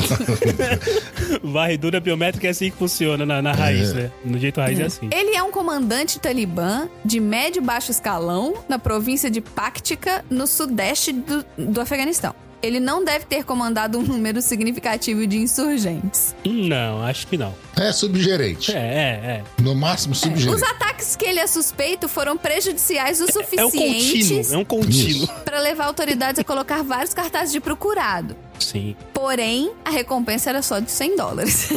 [1.44, 4.11] Varredura biométrica é assim que funciona na, na raiz, né?
[4.24, 5.11] No jeito raiz é assim.
[5.12, 10.46] Ele é um comandante talibã de médio e baixo escalão na província de Paktika, no
[10.46, 12.35] sudeste do, do Afeganistão.
[12.62, 16.35] Ele não deve ter comandado um número significativo de insurgentes.
[16.44, 17.55] Não, acho que não.
[17.77, 18.73] É subgerente.
[18.73, 20.64] É, é, No máximo, Os subgerente.
[20.64, 23.27] ataques que ele é suspeito foram prejudiciais o é.
[23.27, 23.33] É um
[23.71, 25.29] suficientes contínuo, é um contínuo.
[25.44, 28.37] Para levar autoridades a colocar vários cartazes de procurado.
[28.59, 28.97] Sim.
[29.14, 31.68] Porém, a recompensa era só de 100 dólares.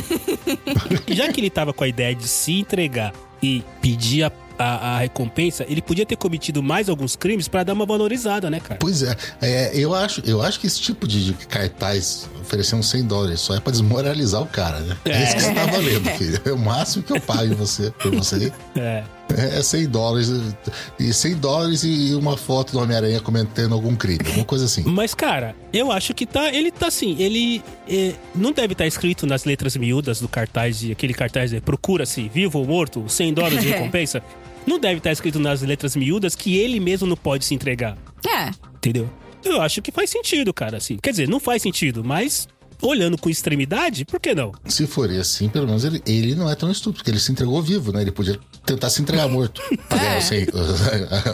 [1.07, 4.31] Já que ele tava com a ideia de se entregar e pedir a,
[4.63, 8.59] a, a recompensa, ele podia ter cometido mais alguns crimes pra dar uma valorizada, né,
[8.59, 8.77] cara?
[8.79, 13.03] Pois é, é, eu, acho, eu acho que esse tipo de, de cartaz oferecendo 100
[13.05, 14.97] dólares só é pra desmoralizar o cara, né?
[15.05, 16.41] É, isso que você tá valendo, filho.
[16.45, 18.51] É o máximo que eu pago em você, por você.
[18.75, 19.03] É.
[19.37, 20.29] É 100 dólares.
[20.99, 24.83] E 100 dólares e uma foto do Homem-Aranha cometendo algum crime, alguma coisa assim.
[24.85, 26.53] Mas, cara, eu acho que tá.
[26.53, 27.63] Ele tá assim, ele.
[27.87, 32.29] é, não deve estar escrito nas letras miúdas do cartaz, de, aquele cartaz de procura-se,
[32.29, 34.21] vivo ou morto, 100 dólares de recompensa.
[34.65, 37.97] Não deve estar escrito nas letras miúdas que ele mesmo não pode se entregar.
[38.25, 38.51] É.
[38.75, 39.09] Entendeu?
[39.43, 40.97] Eu acho que faz sentido, cara, assim.
[41.01, 42.47] Quer dizer, não faz sentido, mas
[42.81, 44.51] olhando com extremidade, por que não?
[44.65, 47.61] Se for assim, pelo menos ele, ele não é tão estúpido, porque ele se entregou
[47.61, 48.01] vivo, né?
[48.01, 49.61] Ele podia tentar se entregar morto.
[50.21, 50.47] 100,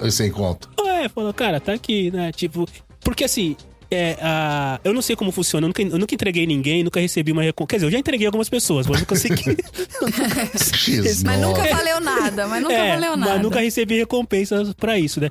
[0.05, 0.69] os 100 conto.
[0.85, 2.31] É, falou, cara, tá aqui, né?
[2.31, 2.67] Tipo,
[3.01, 3.55] porque assim.
[3.89, 7.32] É, a, eu não sei como funciona, eu nunca, eu nunca entreguei ninguém, nunca recebi
[7.32, 7.67] uma recompensa.
[7.67, 9.58] Quer dizer, eu já entreguei algumas pessoas, mas nunca consegui.
[11.26, 13.34] Mas nunca valeu nada, mas nunca é, valeu nada.
[13.34, 15.30] Mas nunca recebi recompensas pra isso, né?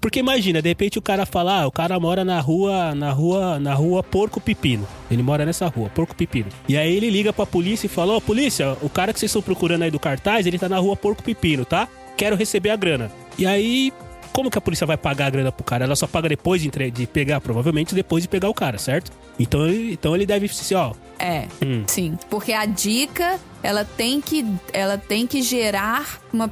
[0.00, 3.58] Porque imagina, de repente o cara fala, ah, o cara mora na rua, na rua,
[3.58, 4.86] na rua Porco Pepino.
[5.10, 6.48] Ele mora nessa rua, Porco Pepino.
[6.68, 9.42] E aí ele liga pra polícia e fala, ó, polícia, o cara que vocês estão
[9.42, 11.88] procurando aí do cartaz, ele tá na rua Porco Pepino, tá?
[12.16, 13.10] Quero receber a grana.
[13.38, 13.92] E aí,
[14.32, 15.84] como que a polícia vai pagar a grana pro cara?
[15.84, 19.10] Ela só paga depois de, entre- de pegar, provavelmente depois de pegar o cara, certo?
[19.38, 21.82] Então, ele- então ele deve ser, ó, É, Hum.
[21.88, 22.16] sim.
[22.30, 26.48] Porque a dica, ela tem que, ela tem que gerar uma,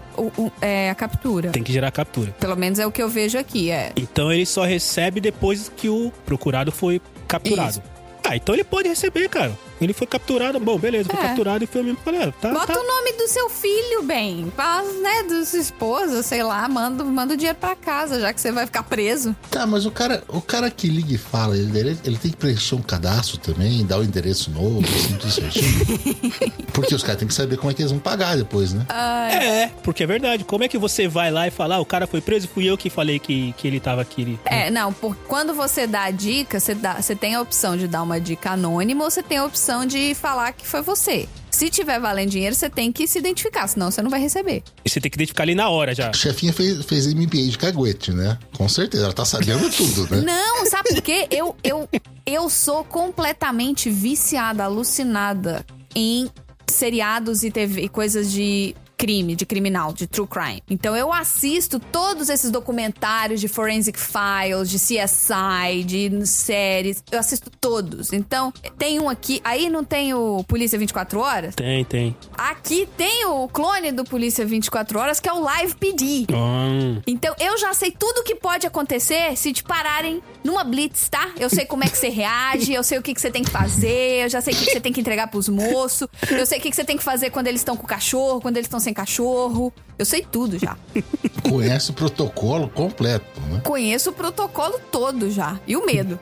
[0.60, 1.50] é, a captura.
[1.52, 2.32] tem que gerar captura.
[2.40, 3.92] Pelo menos é o que eu vejo aqui, é.
[3.96, 7.70] Então ele só recebe depois que o procurado foi capturado.
[7.70, 7.82] Isso.
[8.24, 9.56] Ah, então ele pode receber, cara.
[9.80, 11.22] Ele foi capturado, bom, beleza, foi É.
[11.28, 11.98] capturado e foi mesmo.
[12.04, 12.80] Falei, ah, tá, Bota tá.
[12.80, 14.52] o nome do seu filho, bem.
[14.56, 18.40] Faz, né, da sua esposa, sei lá, manda, manda o dinheiro pra casa, já que
[18.40, 19.34] você vai ficar preso.
[19.50, 22.36] Tá, mas o cara, o cara que liga e fala, ele, ele, ele tem que
[22.36, 25.86] preencher um cadastro também, dar o endereço novo, assim, tudo certinho.
[26.72, 28.86] Porque os caras têm que saber como é que eles vão pagar depois, né?
[29.30, 30.44] É, porque é verdade.
[30.44, 32.76] Como é que você vai lá e fala, ah, o cara foi preso fui eu
[32.76, 34.38] que falei que, que ele tava aqui?
[34.44, 37.88] É, não, por, quando você dá a dica, você, dá, você tem a opção de
[37.88, 41.28] dar uma dica anônima ou você tem a opção de falar que foi você.
[41.50, 44.62] Se tiver valendo dinheiro, você tem que se identificar, senão você não vai receber.
[44.84, 46.10] E você tem que identificar ali na hora já.
[46.10, 48.38] A chefinha fez, fez MBA de caguete, né?
[48.56, 50.20] Com certeza, ela tá sabendo tudo, né?
[50.20, 51.26] Não, sabe por quê?
[51.30, 51.88] Eu, eu,
[52.26, 56.28] eu sou completamente viciada, alucinada em
[56.70, 60.62] seriados e TV e coisas de crime, de criminal, de true crime.
[60.68, 67.50] Então eu assisto todos esses documentários de Forensic Files, de CSI, de séries, eu assisto
[67.50, 68.12] todos.
[68.12, 71.54] Então, tem um aqui, aí não tem o Polícia 24 horas?
[71.54, 72.16] Tem, tem.
[72.36, 76.26] Aqui tem o clone do Polícia 24 horas, que é o Live PD.
[76.32, 81.08] Hum, Então eu já sei tudo o que pode acontecer se te pararem numa blitz,
[81.08, 81.30] tá?
[81.38, 83.50] Eu sei como é que você reage, eu sei o que, que você tem que
[83.50, 86.58] fazer, eu já sei o que, que você tem que entregar pros moços, eu sei
[86.58, 88.66] o que, que você tem que fazer quando eles estão com o cachorro, quando eles
[88.66, 89.72] estão sem cachorro.
[89.98, 90.76] Eu sei tudo já.
[91.42, 93.60] Conhece o protocolo completo, né?
[93.64, 95.58] Conheço o protocolo todo já.
[95.66, 96.18] E o medo.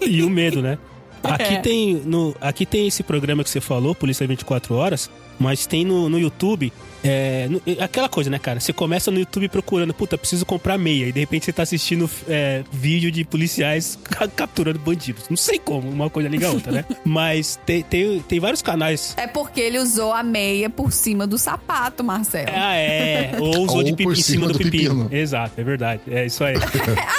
[0.00, 0.78] e o medo, né?
[1.22, 1.60] Aqui É.
[1.60, 6.08] tem no, aqui tem esse programa que você falou, Polícia 24 Horas, mas tem no,
[6.08, 6.72] no YouTube.
[7.04, 8.60] É, é aquela coisa, né, cara?
[8.60, 11.06] Você começa no YouTube procurando, puta, preciso comprar meia.
[11.06, 15.28] E de repente você tá assistindo é, vídeo de policiais ca- capturando bandidos.
[15.28, 16.84] Não sei como, uma coisa liga a outra, né?
[17.04, 19.14] Mas tem, tem, tem vários canais.
[19.16, 22.50] É porque ele usou a meia por cima do sapato, Marcelo.
[22.54, 23.32] Ah, é.
[23.40, 25.04] Ou usou Ou de pipi, por em cima do, pepino.
[25.04, 25.08] pepino.
[25.10, 26.02] Exato, é verdade.
[26.08, 26.54] É isso aí.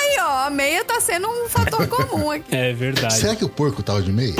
[0.03, 2.55] Aí, ó, a meia tá sendo um fator comum aqui.
[2.55, 3.15] É verdade.
[3.15, 4.33] Será que o porco tava de meia?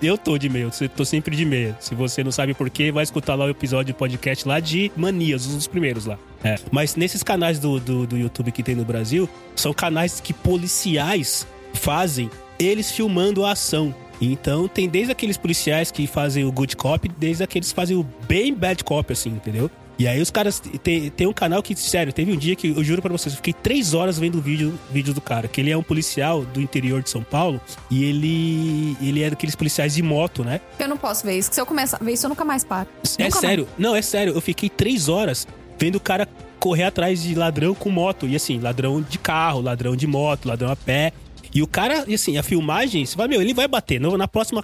[0.00, 1.76] Eu tô de meia, eu tô sempre de meia.
[1.80, 4.90] Se você não sabe por quê, vai escutar lá o episódio de podcast lá de
[4.96, 6.18] Manias, um dos primeiros lá.
[6.42, 6.56] É.
[6.70, 11.46] Mas nesses canais do, do, do YouTube que tem no Brasil, são canais que policiais
[11.72, 13.94] fazem eles filmando a ação.
[14.20, 18.06] Então tem desde aqueles policiais que fazem o good cop, desde aqueles que fazem o
[18.26, 19.70] bem bad cop, assim, entendeu?
[19.98, 20.60] E aí os caras.
[20.82, 23.36] Tem, tem um canal que, sério, teve um dia que eu juro pra vocês, eu
[23.36, 26.60] fiquei três horas vendo o vídeo, vídeo do cara, que ele é um policial do
[26.60, 28.96] interior de São Paulo e ele.
[29.00, 30.60] ele é daqueles policiais de moto, né?
[30.78, 32.62] Eu não posso ver isso, que se eu começar a ver isso, eu nunca mais
[32.62, 32.88] paro.
[33.18, 34.34] É Nunca sério, não, é sério.
[34.34, 35.46] Eu fiquei três horas
[35.78, 38.26] vendo o cara correr atrás de ladrão com moto.
[38.26, 41.12] E assim, ladrão de carro, ladrão de moto, ladrão a pé.
[41.54, 44.00] E o cara, e assim, a filmagem, você vai, meu, ele vai bater.
[44.00, 44.62] No- Na próxima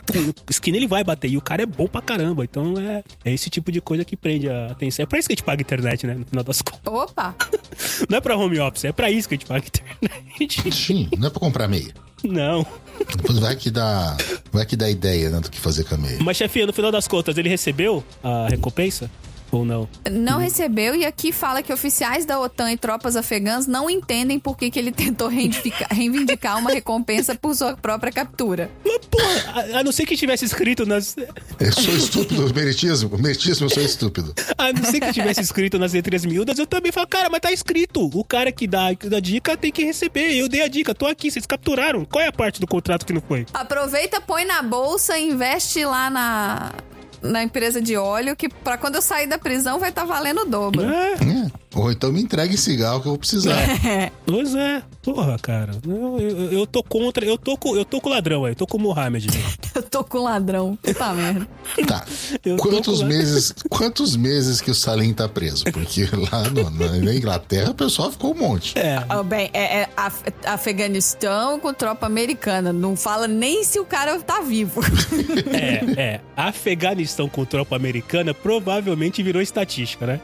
[0.49, 1.31] esquina ele vai bater.
[1.31, 2.45] E o cara é bom pra caramba.
[2.45, 5.03] Então é, é esse tipo de coisa que prende a atenção.
[5.03, 6.15] É pra isso que a gente paga internet, né?
[6.15, 6.81] No final das contas.
[6.93, 7.35] Opa!
[8.09, 10.73] Não é pra home office, é pra isso que a gente paga internet.
[10.73, 11.93] Sim, não é pra comprar meia.
[12.23, 12.67] Não.
[13.17, 14.17] Depois vai que dá,
[14.53, 16.19] vai que dá ideia né, do que fazer com a meia.
[16.23, 19.11] Mas, chefinha, no final das contas, ele recebeu a recompensa?
[19.55, 19.89] Ou não?
[20.11, 24.57] Não recebeu e aqui fala que oficiais da OTAN e tropas afegãs não entendem por
[24.57, 28.69] que, que ele tentou reivindicar, uma recompensa por sua própria captura.
[28.85, 31.17] Mas, porra, a, a não ser que tivesse escrito nas.
[31.61, 33.17] Eu sou estúpido, meritismo.
[33.17, 34.35] Meritismo, eu sou estúpido.
[34.59, 37.53] A não ser que tivesse escrito nas letras miúdas, eu também falo, cara, mas tá
[37.53, 38.11] escrito.
[38.13, 40.35] O cara que dá a dica tem que receber.
[40.35, 42.05] Eu dei a dica, tô aqui, vocês capturaram.
[42.05, 43.47] Qual é a parte do contrato que não foi?
[43.55, 46.73] Aproveita, põe na bolsa, investe lá na,
[47.25, 50.43] na empresa de óleo, que pra quando eu sair da prisão vai estar tá valendo
[50.43, 50.85] o dobro.
[50.85, 51.64] É, É.
[51.75, 53.57] Ou então me entregue cigarro que eu vou precisar.
[54.27, 54.83] pois é.
[55.03, 55.73] Porra, cara.
[55.87, 57.25] Eu, eu, eu tô contra.
[57.27, 58.53] Eu tô com, eu tô com o ladrão aí.
[58.53, 59.27] Eu tô com o Mohamed.
[59.75, 60.79] Eu tô com ladrão.
[60.81, 61.49] Puta merda.
[61.85, 62.05] Tá.
[62.45, 65.65] Eu Quantos meses, quantos meses que o Salim tá preso?
[65.65, 68.79] Porque lá no- na, Inglaterra o pessoal ficou um monte.
[68.79, 69.05] É.
[69.09, 72.73] Ah, bem, é, é Af- Afeganistão com tropa americana.
[72.73, 74.81] Não fala nem se o cara tá vivo.
[75.53, 76.21] É, é.
[76.37, 80.21] Afeganistão com tropa americana provavelmente virou estatística, né?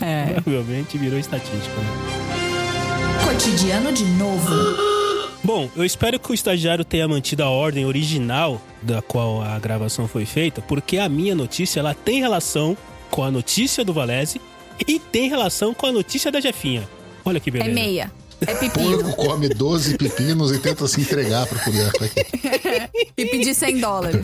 [0.00, 0.40] É.
[0.40, 1.74] Provavelmente virou estatística.
[1.76, 3.24] Né?
[3.24, 4.92] Cotidiano de novo.
[5.44, 10.06] Bom, eu espero que o estagiário tenha mantido a ordem original da qual a gravação
[10.06, 12.76] foi feita, porque a minha notícia ela tem relação
[13.10, 14.40] com a notícia do Valese
[14.86, 16.88] e tem relação com a notícia da Jefinha.
[17.24, 17.74] Olha que É beleza.
[17.74, 18.12] meia.
[18.46, 19.02] É pepino.
[19.02, 21.92] Porco come 12 pepinos e tenta se entregar pro polícia.
[23.16, 24.22] E pedir 100 dólares.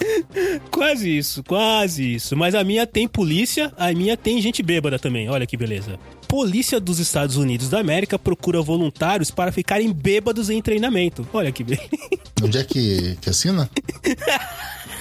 [0.71, 2.37] Quase isso, quase isso.
[2.37, 5.29] Mas a minha tem polícia, a minha tem gente bêbada também.
[5.29, 5.99] Olha que beleza.
[6.27, 11.27] Polícia dos Estados Unidos da América procura voluntários para ficarem bêbados em treinamento.
[11.33, 11.89] Olha que beleza.
[12.43, 13.69] Onde é que, que assina?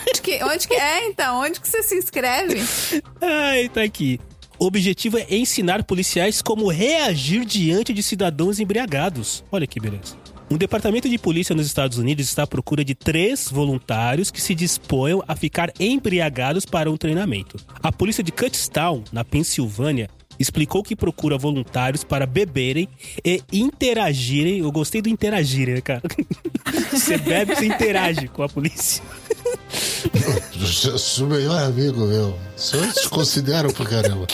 [0.10, 1.42] Onde que, onde que é, então?
[1.42, 2.62] Onde que você se inscreve?
[3.22, 4.20] Ai, tá aqui.
[4.60, 9.44] O objetivo é ensinar policiais como reagir diante de cidadãos embriagados.
[9.52, 10.16] Olha que beleza.
[10.50, 14.56] Um departamento de polícia nos Estados Unidos está à procura de três voluntários que se
[14.56, 17.58] disponham a ficar embriagados para um treinamento.
[17.84, 22.88] A polícia de Cutstown, na Pensilvânia, explicou que procura voluntários para beberem
[23.24, 24.60] e interagirem.
[24.60, 26.02] Eu gostei do interagirem, né, cara?
[26.92, 29.04] Você bebe, você interage com a polícia.
[30.86, 32.38] Eu sou melhor amigo meu.
[32.56, 34.28] Só te considero pra caramba.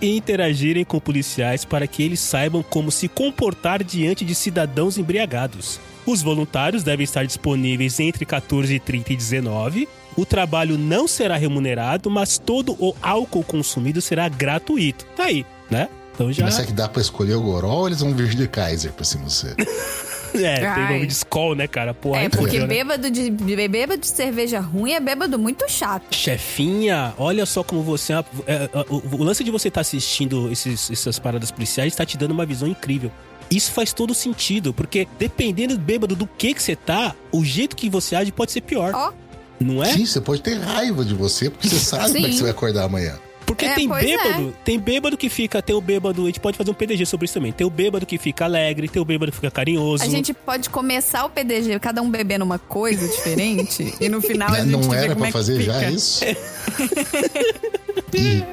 [0.00, 5.80] E interagirem com policiais para que eles saibam como se comportar diante de cidadãos embriagados.
[6.06, 9.88] Os voluntários devem estar disponíveis entre 14 e 30 e 19.
[10.16, 15.04] O trabalho não será remunerado, mas todo o álcool consumido será gratuito.
[15.16, 15.88] Tá aí, né?
[16.14, 16.44] Então já.
[16.44, 19.04] Mas será que dá pra escolher o goró ou eles vão vir de Kaiser pra
[19.04, 19.54] cima de você?
[20.44, 20.92] É, tem Ai.
[20.94, 21.92] nome de Skol, né, cara?
[21.94, 22.66] Porra, É, porque né?
[22.66, 26.14] bêbado de, bêbado de cerveja ruim é bêbado muito chato.
[26.14, 28.12] Chefinha, olha só como você.
[28.12, 32.16] é, é, o, o lance de você estar assistindo esses- essas paradas policiais está te
[32.16, 33.10] dando uma visão incrível.
[33.50, 37.88] Isso faz todo sentido, porque dependendo bêbado do que que você tá, o jeito que
[37.88, 38.92] você age pode ser pior.
[38.94, 39.12] Ó.
[39.60, 39.92] Não é?
[39.92, 42.50] Sim, você pode ter raiva de você porque você sabe como é que você vai
[42.50, 43.18] acordar amanhã.
[43.46, 46.58] Porque É, tem pois bêbado, tem bêbado que fica, tem o bêbado, a gente pode
[46.58, 47.52] fazer um PDG sobre isso também.
[47.52, 50.02] Tem o bêbado que fica alegre, tem o bêbado que fica carinhoso.
[50.02, 54.52] A gente pode começar o PDG, cada um bebendo uma coisa diferente, e no final
[54.52, 56.24] a gente Não era pra é fazer já isso?
[58.12, 58.44] Ih,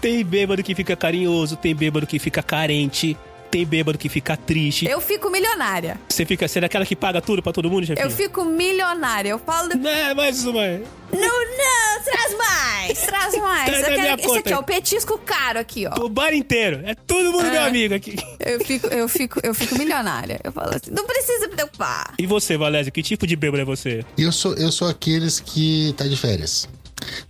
[0.00, 3.16] Tem bêbado que fica carinhoso, tem bêbado que fica carente,
[3.54, 4.84] tem bêbado que fica triste.
[4.84, 6.00] Eu fico milionária.
[6.08, 8.04] Você fica sendo aquela que paga tudo pra todo mundo, chefinha?
[8.04, 9.28] Eu fico milionária.
[9.28, 10.60] Eu falo, É, mais uma.
[10.66, 10.80] não,
[11.12, 13.70] não, traz mais, traz mais.
[13.80, 16.04] Tá quero- esse conta aqui é o petisco caro aqui, ó.
[16.04, 16.82] O bar inteiro.
[16.84, 18.16] É todo mundo meu amigo aqui.
[18.44, 20.40] Eu fico, eu fico, eu fico milionária.
[20.42, 22.12] Eu falo assim, não precisa se preocupar.
[22.18, 24.04] E você, Valézio, que tipo de bêbado é você?
[24.18, 26.68] Eu sou, eu sou aqueles que tá de férias.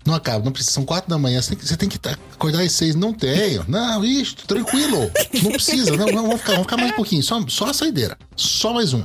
[0.06, 0.74] Não acaba, não precisa.
[0.74, 2.94] São quatro da manhã, você tem que, tá- acordar às seis.
[2.94, 3.64] Não tenho.
[3.68, 5.10] Não, isso, tranquilo.
[5.42, 5.96] Não precisa.
[5.96, 7.22] Não, não, vamos ficar, vamos ficar mais um pouquinho.
[7.22, 8.16] Só, só a saideira.
[8.36, 9.04] Só mais um.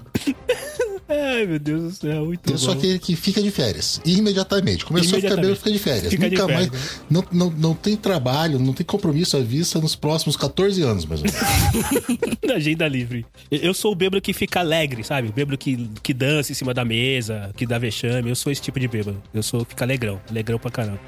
[1.10, 2.80] Ai, meu Deus do céu, muito Eu sou bom.
[2.80, 4.00] aquele que fica de férias.
[4.06, 4.86] Imediatamente.
[4.86, 5.58] Começou a ficar bêbado, Imediatamente.
[5.58, 6.14] fica de férias.
[6.14, 7.02] Fica de Nunca férias, mais.
[7.10, 11.22] Não, não, não tem trabalho, não tem compromisso à vista nos próximos 14 anos, mais
[11.22, 12.30] ou menos.
[12.48, 13.26] Da agenda livre.
[13.50, 15.30] Eu- Eu sou o bêbado que fica alegre, sabe?
[15.30, 18.30] O bêbado que, que dança em cima da mesa, que dá vexame.
[18.30, 19.22] Eu sou esse tipo de bêbado.
[19.34, 20.20] Eu sou fica alegrão.
[20.30, 21.00] Alegrão pra caramba.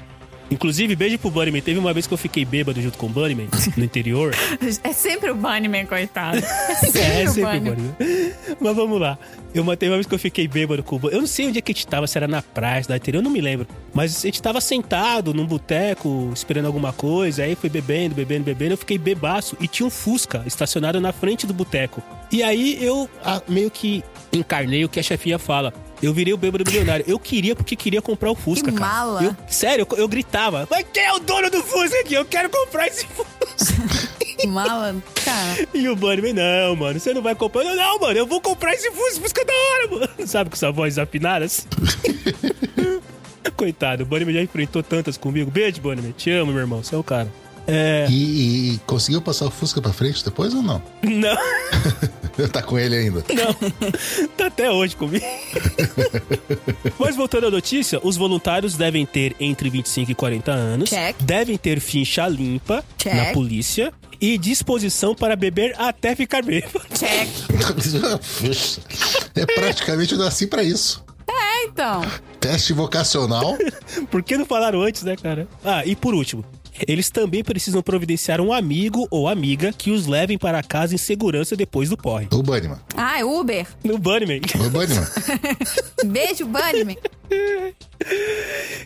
[0.52, 1.62] Inclusive, beijo pro Bunnyman.
[1.62, 4.34] Teve uma vez que eu fiquei bêbado junto com o Bunnyman, no interior.
[4.84, 6.38] É sempre o Bunnyman, coitado.
[6.68, 7.94] É sempre, É, o sempre o Bunnyman.
[8.60, 9.18] Mas vamos lá.
[9.54, 11.16] Eu matei uma vez que eu fiquei bêbado com o Bunnyman.
[11.16, 13.20] Eu não sei onde é que a gente tava, se era na praia, da interior,
[13.20, 13.66] eu não me lembro.
[13.94, 17.44] Mas a gente tava sentado num boteco, esperando alguma coisa.
[17.44, 18.74] Aí fui bebendo, bebendo, bebendo.
[18.74, 22.02] Eu fiquei bebaço e tinha um Fusca estacionado na frente do boteco.
[22.30, 23.08] E aí eu
[23.48, 25.72] meio que encarnei o que a chefinha fala.
[26.02, 27.04] Eu virei o bêbado milionário.
[27.08, 28.92] Eu queria porque queria comprar o Fusca, Que cara.
[28.92, 29.22] mala.
[29.22, 30.66] Eu- sério, eu, eu gritava.
[30.70, 32.14] Mas quem é o dono do Fusca aqui?
[32.14, 33.32] Eu quero comprar esse Fusca.
[34.48, 35.68] Mala, cara.
[35.72, 37.62] E o Bunnyman, não, mano, você não vai comprar.
[37.62, 40.08] Não, não, mano, eu vou comprar esse Fusca, Fusca é da hora, mano.
[40.26, 41.44] Sabe com essa voz afinada?
[41.44, 41.62] assim?
[43.56, 45.48] Coitado, o Bunnyman já enfrentou tantas comigo.
[45.50, 46.12] Beijo, Bunnyman.
[46.12, 46.82] Te amo, meu irmão.
[46.82, 47.32] Você é o cara.
[47.66, 48.06] É.
[48.10, 50.82] E, e conseguiu passar o Fusca pra frente depois ou não?
[51.02, 51.36] Não,
[52.52, 53.24] tá com ele ainda.
[53.34, 53.54] não.
[54.36, 55.24] Tá até hoje comigo.
[56.98, 60.90] Mas voltando à notícia, os voluntários devem ter entre 25 e 40 anos.
[60.90, 61.16] Check.
[61.22, 63.14] Devem ter ficha limpa Check.
[63.14, 63.92] na polícia.
[64.20, 66.80] E disposição para beber até ficar bêbado.
[66.96, 67.28] Check.
[69.34, 71.04] É praticamente eu nasci pra isso.
[71.28, 72.02] É, então.
[72.38, 73.56] Teste vocacional.
[74.10, 75.48] Por que não falaram antes, né, cara?
[75.64, 76.44] Ah, e por último,
[76.86, 81.56] eles também precisam providenciar um amigo ou amiga que os levem para casa em segurança
[81.56, 82.28] depois do porre.
[82.32, 82.78] O Bunnyman.
[82.96, 83.66] Ah, é Uber.
[83.84, 84.40] No Bunnyman.
[84.64, 85.06] O Bunnyman.
[86.04, 86.96] Beijo, Bunnyman.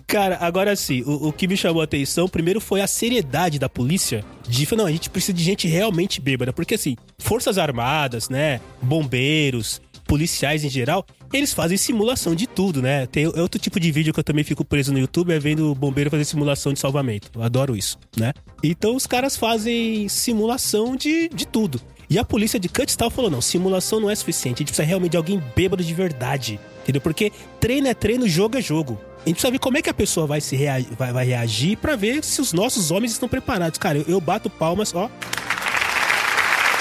[0.07, 3.68] Cara, agora sim, o, o que me chamou a atenção primeiro foi a seriedade da
[3.68, 4.24] polícia.
[4.49, 6.53] De falar, não, a gente precisa de gente realmente bêbada.
[6.53, 8.61] Porque assim, forças armadas, né?
[8.80, 13.07] Bombeiros, policiais em geral, eles fazem simulação de tudo, né?
[13.07, 15.74] Tem outro tipo de vídeo que eu também fico preso no YouTube, é vendo o
[15.74, 17.30] bombeiro fazer simulação de salvamento.
[17.34, 18.32] Eu adoro isso, né?
[18.62, 21.80] Então os caras fazem simulação de, de tudo.
[22.09, 25.12] E a polícia de Kutztown falou: não, simulação não é suficiente, a gente precisa realmente
[25.12, 26.61] de alguém bêbado de verdade.
[26.82, 27.00] Entendeu?
[27.00, 28.98] Porque treino é treino, jogo é jogo.
[29.24, 31.76] A gente precisa ver como é que a pessoa vai, se rea vai, vai reagir
[31.78, 33.76] pra ver se os nossos homens estão preparados.
[33.76, 35.11] Cara, eu, eu bato palmas, ó.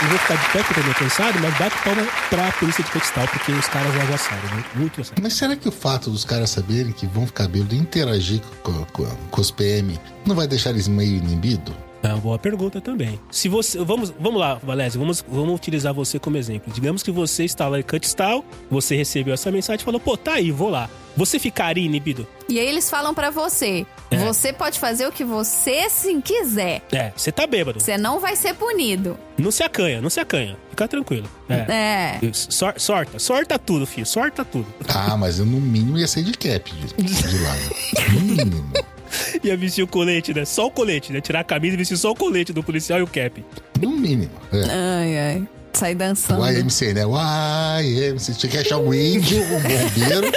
[0.02, 2.92] Eu vou ficar de pé porque eu tô cansado, mas bato palmas pra polícia de
[2.92, 4.66] Kutztown, porque os caras já sabem, né?
[4.76, 5.24] Muito sabem.
[5.24, 8.86] Mas será que o fato dos caras saberem que vão ficar bêbados e interagir com,
[8.88, 11.74] com, com os PM não vai deixar eles meio inibidos?
[12.06, 13.20] É uma boa pergunta também.
[13.32, 16.72] Se você, vamos, vamos lá, Valézio, vamos, vamos utilizar você como exemplo.
[16.74, 20.34] Digamos que você está lá em Kutztown, você recebeu essa mensagem e falou, pô, tá
[20.34, 20.90] aí, vou lá.
[21.18, 22.28] Você ficaria inibido?
[22.50, 24.18] E aí eles falam pra você: É.
[24.18, 26.82] você pode fazer o que você sim quiser.
[26.92, 27.80] É, você tá bêbado.
[27.80, 29.18] Você não vai ser punido.
[29.38, 30.58] Não se acanha, não se acanha.
[30.70, 31.26] Fica tranquilo.
[31.48, 32.20] É.
[32.22, 32.34] É.
[32.34, 34.68] Sor- sorta, sorta tudo, filho, sorta tudo.
[34.90, 37.56] Ah, mas eu no mínimo ia sair de cap de, de lá.
[38.14, 38.74] No mínimo.
[39.44, 40.46] Ia vestir o colete, né?
[40.46, 41.22] Só o colete, né?
[41.22, 43.44] Tirar a camisa e vestir só o colete do policial e o cap.
[43.82, 44.32] No mínimo.
[44.52, 44.64] É.
[44.70, 45.48] Ai, ai.
[45.74, 46.42] Sair dançando.
[46.42, 47.06] O IMC, né?
[47.06, 47.16] O
[47.82, 48.34] IMC.
[48.36, 50.32] Tinha que achar um índio, um bombeiro.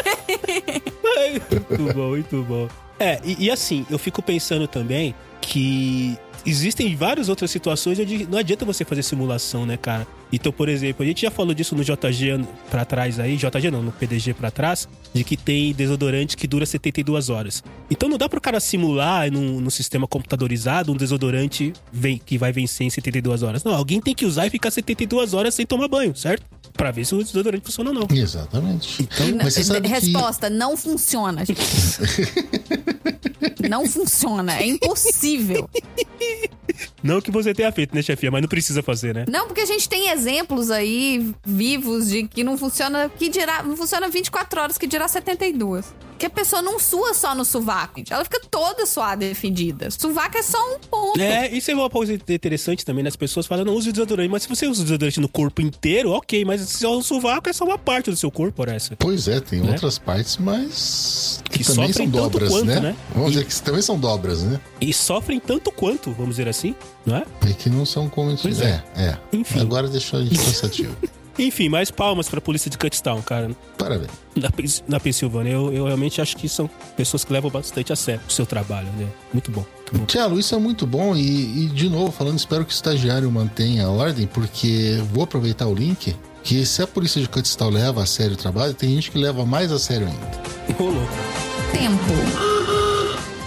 [1.68, 2.68] muito bom, muito bom.
[2.98, 8.38] É, e, e assim, eu fico pensando também que existem várias outras situações onde não
[8.38, 10.06] adianta você fazer simulação, né, cara?
[10.32, 13.82] Então, por exemplo, a gente já falou disso no JG pra trás aí, JG não,
[13.82, 17.62] no PDG pra trás, de que tem desodorante que dura 72 horas.
[17.90, 22.52] Então não dá pro cara simular num, num sistema computadorizado um desodorante vem- que vai
[22.52, 23.64] vencer em 72 horas.
[23.64, 26.44] Não, alguém tem que usar e ficar 72 horas sem tomar banho, certo?
[26.74, 28.06] Pra ver se o desodorante funciona ou não.
[28.16, 29.02] Exatamente.
[29.02, 29.94] Então, Mas você sabe que...
[29.94, 31.42] Resposta: não funciona,
[33.68, 34.54] não funciona.
[34.60, 35.68] É impossível.
[37.02, 38.30] Não que você tenha feito, né, chefia?
[38.30, 39.24] Mas não precisa fazer, né?
[39.28, 43.76] Não, porque a gente tem exemplos aí vivos de que não funciona, que dirá, não
[43.76, 45.92] funciona 24 horas, que dirá 72.
[46.18, 48.02] Que a pessoa não sua só no sovaco.
[48.10, 49.88] Ela fica toda suada e fedida.
[49.90, 51.20] Sovaco é só um ponto.
[51.20, 53.08] É, isso é uma coisa interessante também, né?
[53.08, 56.44] As pessoas falam, não use desodorante, mas se você usa desodorante no corpo inteiro, ok,
[56.44, 58.96] mas se o sovaco é só uma parte do seu corpo, parece.
[58.96, 59.70] Pois é, tem Né?
[59.70, 62.80] outras partes, mas que, Que também sofrem são tanto dobras, quanto, né?
[62.80, 62.96] né?
[63.14, 64.60] Vamos E- dizer que também são dobras, né?
[64.80, 66.74] E sofrem tanto quanto, vamos dizer assim,
[67.06, 67.24] não é?
[67.48, 68.36] É que não são como...
[68.36, 69.16] Pois é, é.
[69.32, 69.60] Enfim.
[69.60, 70.96] Agora deixou a gente pensativo.
[71.38, 73.50] Enfim, mais palmas pra polícia de Cutstown, cara.
[73.76, 74.10] Parabéns.
[74.34, 74.50] Na,
[74.88, 78.32] na Pensilvânia, eu, eu realmente acho que são pessoas que levam bastante a sério o
[78.32, 79.06] seu trabalho, né?
[79.32, 79.64] Muito bom.
[79.76, 80.04] Muito bom.
[80.06, 83.86] Tiago, isso é muito bom e, e, de novo, falando, espero que o estagiário mantenha
[83.86, 88.06] a ordem, porque vou aproveitar o link, que se a polícia de Cutztal leva a
[88.06, 90.78] sério o trabalho, tem gente que leva mais a sério ainda.
[90.78, 91.12] Ô, louco.
[91.72, 92.48] Tempo.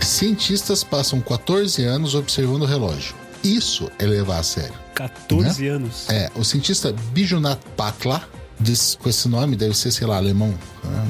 [0.05, 3.15] Cientistas passam 14 anos observando o relógio.
[3.43, 4.73] Isso é levar a sério.
[4.95, 6.09] 14 anos.
[6.09, 8.27] É, o cientista Bijunat Patla,
[8.59, 10.53] diz, com esse nome, deve ser, sei lá, alemão.
[10.83, 11.05] ah,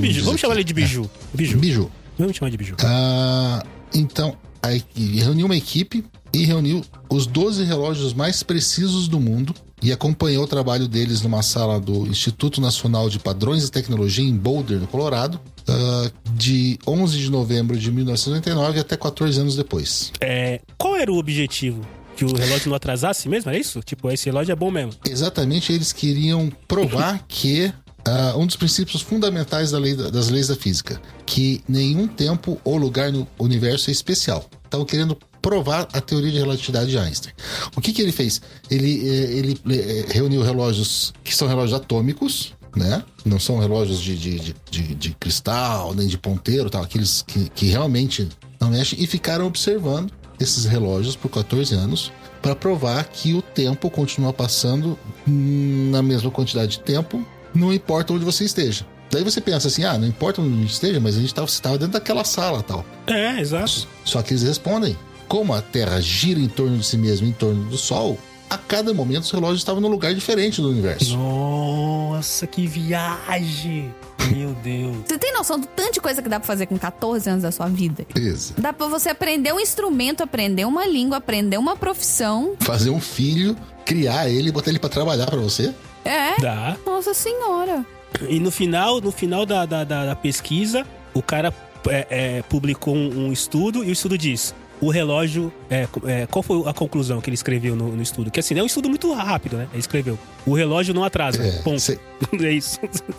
[0.00, 1.10] Biju, vamos chamar ele de Biju.
[1.34, 1.58] Biju.
[1.58, 1.90] Biju.
[2.18, 2.76] Vamos chamar de Biju.
[2.82, 3.62] Ah,
[3.92, 9.54] então, a equi- reuniu uma equipe e reuniu os 12 relógios mais precisos do mundo
[9.84, 14.34] e acompanhou o trabalho deles numa sala do Instituto Nacional de Padrões e Tecnologia em
[14.34, 20.10] Boulder, no Colorado, ah, de 11 de novembro de 1999 até 14 anos depois.
[20.20, 21.86] É, qual era o objetivo?
[22.16, 23.50] Que o relógio não atrasasse mesmo?
[23.50, 23.80] Era isso?
[23.82, 24.92] Tipo, esse relógio é bom mesmo.
[25.06, 27.70] Exatamente, eles queriam provar que
[28.06, 32.58] ah, um dos princípios fundamentais da lei da- das leis da física, que nenhum tempo
[32.64, 34.48] ou lugar no universo é especial.
[34.64, 37.34] Estavam querendo provar a teoria de relatividade de Einstein.
[37.76, 38.40] O que, que ele fez?
[38.70, 43.04] Ele, eh, ele eh, reuniu relógios que são relógios atômicos, né?
[43.26, 47.66] Não são relógios de, de, de, de- cristal, nem de ponteiro, tal, aqueles que, que
[47.66, 48.26] realmente
[48.58, 53.90] não mexem, e ficaram observando esses relógios por 14 anos para provar que o tempo
[53.90, 57.24] continua passando na mesma quantidade de tempo,
[57.54, 58.86] não importa onde você esteja.
[59.10, 62.24] Daí você pensa assim, ah, não importa onde esteja, mas a gente estava dentro daquela
[62.24, 62.84] sala tal.
[63.06, 63.86] É, exato.
[64.04, 64.96] Só que eles respondem,
[65.28, 68.18] como a Terra gira em torno de si mesma, em torno do Sol,
[68.48, 71.16] a cada momento os relógios estavam num lugar diferente do universo.
[71.16, 73.92] Nossa, que viagem!
[74.30, 74.96] Meu Deus.
[75.06, 77.52] Você tem noção do tanto de coisa que dá pra fazer com 14 anos da
[77.52, 78.06] sua vida?
[78.14, 78.54] Beleza.
[78.56, 82.54] Dá pra você aprender um instrumento, aprender uma língua, aprender uma profissão.
[82.60, 83.54] Fazer um filho,
[83.84, 85.74] criar ele e botar ele pra trabalhar pra você.
[86.06, 86.40] É.
[86.40, 86.76] Dá.
[86.86, 87.84] Nossa senhora.
[88.28, 91.52] E no final, no final da, da, da- da pesquisa, o cara
[91.88, 92.06] é,
[92.38, 94.54] é, publicou um, um estudo e o estudo diz.
[94.84, 95.52] O relógio.
[95.70, 98.30] é, é, qual foi a conclusão que ele escreveu no, no estudo?
[98.30, 99.68] Que assim, é um estudo muito rápido, né?
[99.72, 100.18] Ele escreveu.
[100.46, 101.42] O relógio não atrasa.
[101.42, 101.80] É, Ponto.
[101.80, 101.98] cê-
[102.40, 102.78] É isso.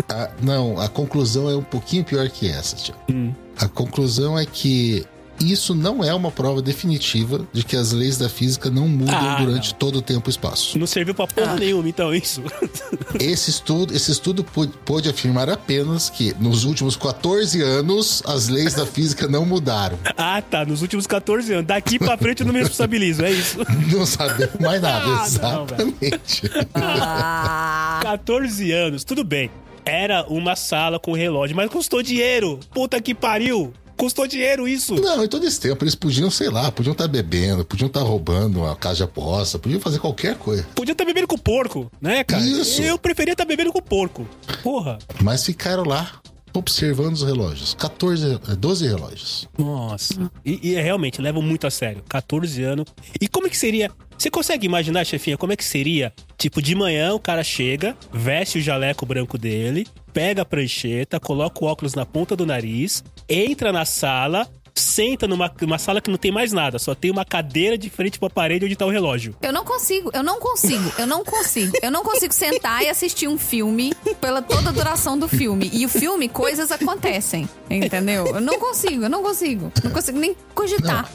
[0.10, 2.96] a- não, a conclusão é um pouquinho pior que essa, tio.
[3.10, 3.34] Hum.
[3.58, 5.06] A conclusão é que
[5.40, 9.36] isso não é uma prova definitiva de que as leis da física não mudam Ah,
[9.44, 9.78] durante não.
[9.80, 10.78] todo o tempo e espaço.
[10.78, 12.42] Não serviu pra porra nenhuma, então, isso.
[13.20, 18.74] Esse estudo, esse estudo pô- pôde afirmar apenas que nos últimos 14 anos as leis
[18.74, 19.98] da física não mudaram.
[20.18, 20.66] ah, tá.
[20.66, 21.66] Nos últimos 14 anos.
[21.66, 23.58] Daqui pra frente eu não me responsabilizo, é isso.
[23.92, 26.42] Não sabemos mais nada, Ah, não, exatamente.
[26.74, 28.00] Ah.
[28.04, 29.50] 14 anos, tudo bem.
[29.86, 32.60] Era uma sala com relógio, mas custou dinheiro.
[32.74, 33.72] Puta que pariu.
[33.98, 34.96] Custou dinheiro isso.
[34.96, 38.60] Não, em todo esse tempo eles podiam, sei lá, podiam estar bebendo, podiam estar roubando
[38.60, 40.66] uma casa de aposta, podiam fazer qualquer coisa.
[40.76, 42.44] Podia estar bebendo com porco, né, cara?
[42.44, 42.82] Isso.
[42.82, 44.28] Eu preferia estar bebendo com porco.
[44.62, 44.98] Porra.
[45.22, 46.12] Mas ficaram lá
[46.60, 47.74] observando os relógios.
[47.74, 49.50] 14, eh, 12 relógios.
[49.58, 50.32] Nossa.
[50.46, 52.04] E, e é, realmente, levam muito a sério.
[52.08, 52.86] 14 anos.
[53.20, 53.92] E como é que seria?
[54.18, 56.14] Você consegue imaginar, chefinha, como é que seria?
[56.38, 61.64] Tipo, de manhã o cara chega, veste o jaleco branco dele, pega a prancheta, coloca
[61.64, 64.48] o óculos na ponta do nariz, entra na sala,
[64.78, 68.20] senta numa uma sala que não tem mais nada, só tem uma cadeira de frente
[68.20, 69.36] pra parede onde tá o relógio.
[69.42, 71.78] Eu não consigo, eu não consigo, eu não consigo.
[71.82, 75.70] Eu não consigo sentar e assistir um filme pela toda a duração do filme.
[75.74, 78.28] E o filme, coisas acontecem, entendeu?
[78.28, 79.72] Eu não consigo, eu não consigo.
[79.84, 81.10] Não consigo nem cogitar.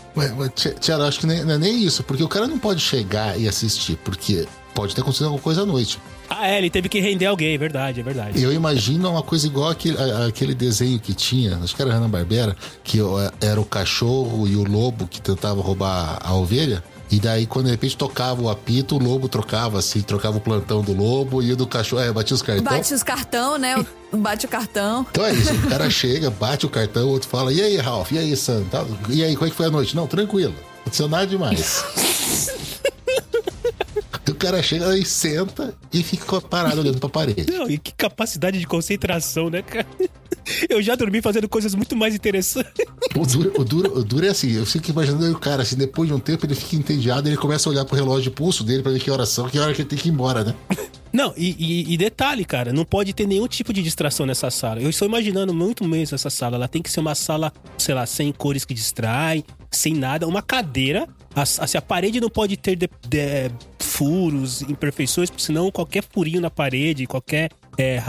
[0.80, 3.46] Tiara, acho que nem, não é nem isso, porque o cara não pode chegar e
[3.46, 5.98] assistir, porque pode ter acontecido alguma coisa à noite.
[6.32, 8.40] Ah, é, ele teve que render alguém, é verdade, é verdade.
[8.40, 13.02] Eu imagino uma coisa igual aquele, aquele desenho que tinha, acho que era Hanna-Barbera, que
[13.02, 16.84] ó, era o cachorro e o lobo que tentava roubar a ovelha.
[17.10, 20.80] E daí, quando de repente tocava o apito, o lobo trocava assim, trocava o plantão
[20.80, 22.64] do lobo e o do cachorro, é, batia os cartões.
[22.70, 23.84] Bate os cartão, né?
[24.14, 25.04] Bate o cartão.
[25.10, 28.12] Então é isso, o cara chega, bate o cartão, o outro fala, e aí, Ralph,
[28.12, 28.64] e aí, Sam,
[29.08, 29.96] e aí, como é que foi a noite?
[29.96, 31.84] Não, tranquilo, não aconteceu nada demais.
[34.28, 37.46] o cara chega e senta e fica parado olhando pra parede.
[37.50, 39.86] Não, e que capacidade de concentração, né, cara?
[40.68, 42.72] Eu já dormi fazendo coisas muito mais interessantes.
[43.14, 46.08] O duro, o, duro, o duro é assim, eu fico imaginando o cara, assim, depois
[46.08, 48.82] de um tempo ele fica entediado, ele começa a olhar pro relógio de pulso dele
[48.82, 50.54] pra ver que horas são, que hora que ele tem que ir embora, né?
[51.12, 54.80] Não, e, e- e detalhe, cara, não pode ter nenhum tipo de distração nessa sala.
[54.80, 56.56] Eu estou imaginando muito mesmo essa sala.
[56.56, 60.26] Ela tem que ser uma sala, sei lá, sem cores que distraem, sem nada.
[60.26, 61.06] Uma cadeira.
[61.34, 66.50] Assim, a parede não pode ter de- de- furos, imperfeições, porque senão qualquer furinho na
[66.50, 68.02] parede, qualquer é,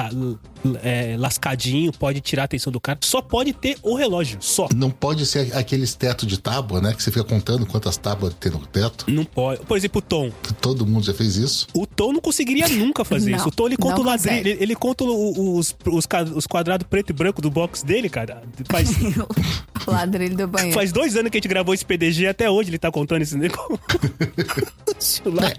[0.84, 2.99] é, lascadinho pode tirar a atenção do cara.
[3.01, 4.68] Só pode ter o relógio, só.
[4.76, 6.93] Não pode ser aqueles teto de tábua, né?
[6.93, 9.05] Que você fica contando quantas tábuas tem no teto.
[9.09, 9.62] Não pode.
[9.66, 10.32] Por exemplo, o Tom.
[10.59, 11.68] Todo mundo já fez isso.
[11.74, 13.47] O Tom não conseguiria nunca fazer Não, isso.
[13.47, 17.09] O Tom ele conta o ladrilho, ele, ele conta o- os, os, os quadrados preto
[17.12, 18.41] e branco do box dele, cara.
[18.70, 18.89] Faz,
[19.88, 20.74] o ladrilho do banheiro.
[20.76, 23.38] faz dois anos que a gente gravou esse PDG até hoje ele tá contando esse
[23.38, 23.80] negócio.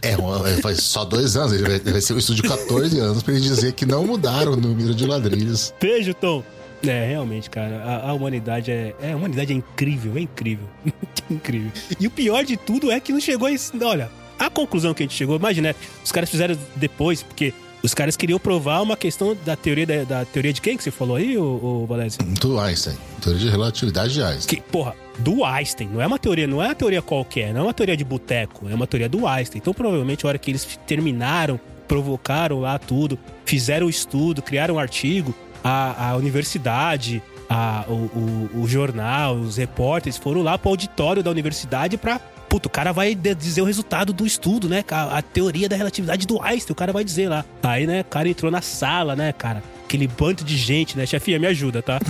[0.02, 3.22] É, é, faz só dois anos, ele vai, vai ser um estudo de 14 anos
[3.24, 5.74] pra ele dizer que não mudaram o número de ladrilhos.
[5.80, 6.42] Beijo, Tom.
[6.86, 9.12] É, realmente, cara, a, a humanidade é, é.
[9.12, 10.66] A humanidade é incrível, é incrível.
[11.30, 11.70] incrível.
[11.98, 13.72] E o pior de tudo é que não chegou a isso.
[13.84, 15.74] Olha, a conclusão que a gente chegou, imagina, né?
[16.04, 20.24] Os caras fizeram depois, porque os caras queriam provar uma questão da teoria da, da
[20.24, 22.22] teoria de quem que você falou aí, ô, ô Valézio?
[22.22, 22.96] Do Einstein.
[23.20, 24.56] Teoria de relatividade de Einstein.
[24.56, 25.88] Que, porra, do Einstein.
[25.88, 28.68] Não é uma teoria, não é uma teoria qualquer, não é uma teoria de boteco,
[28.68, 29.58] é uma teoria do Einstein.
[29.58, 31.58] Então, provavelmente, a hora que eles terminaram,
[31.92, 38.62] provocaram lá tudo, fizeram o estudo, criaram um artigo, a, a universidade, a, o, o,
[38.62, 42.18] o jornal, os repórteres foram lá pro auditório da universidade pra.
[42.48, 44.82] Puta, o cara vai dizer o resultado do estudo, né?
[44.90, 47.44] A, a teoria da relatividade do Einstein, o cara vai dizer lá.
[47.62, 49.62] Aí, né, o cara entrou na sala, né, cara?
[49.84, 51.04] Aquele bando de gente, né?
[51.04, 52.00] Chefinha, me ajuda, tá?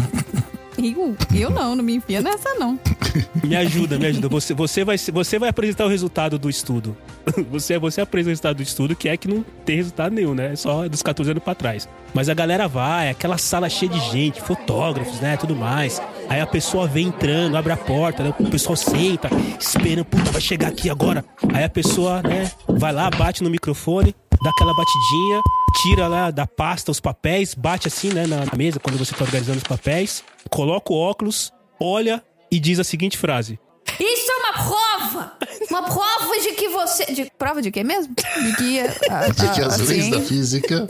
[0.78, 2.78] Eu, eu não, não me enfia nessa, não.
[3.44, 4.28] Me ajuda, me ajuda.
[4.28, 6.96] Você, você, vai, você vai apresentar o resultado do estudo.
[7.50, 10.52] Você, você apresenta o resultado do estudo, que é que não tem resultado nenhum, né?
[10.52, 11.88] É só dos 14 anos pra trás.
[12.14, 15.36] Mas a galera vai, aquela sala cheia de gente, fotógrafos, né?
[15.36, 16.00] Tudo mais.
[16.28, 18.34] Aí a pessoa vem entrando, abre a porta, né?
[18.38, 19.28] O pessoal senta,
[19.60, 21.24] esperando, puta, vai chegar aqui agora.
[21.52, 24.14] Aí a pessoa, né, vai lá, bate no microfone.
[24.42, 25.42] dá aquela batidinha,
[25.82, 29.58] tira lá da pasta os papéis, bate assim, né, na mesa quando você tá organizando
[29.58, 33.58] os papéis, coloca o óculos, olha e diz a seguinte frase:
[34.00, 35.32] Isso é uma prova!
[35.70, 37.04] Uma prova de que você.
[37.06, 37.30] De...
[37.38, 38.14] Prova de quê mesmo?
[38.14, 40.86] De que, a, De que a- as a leis da física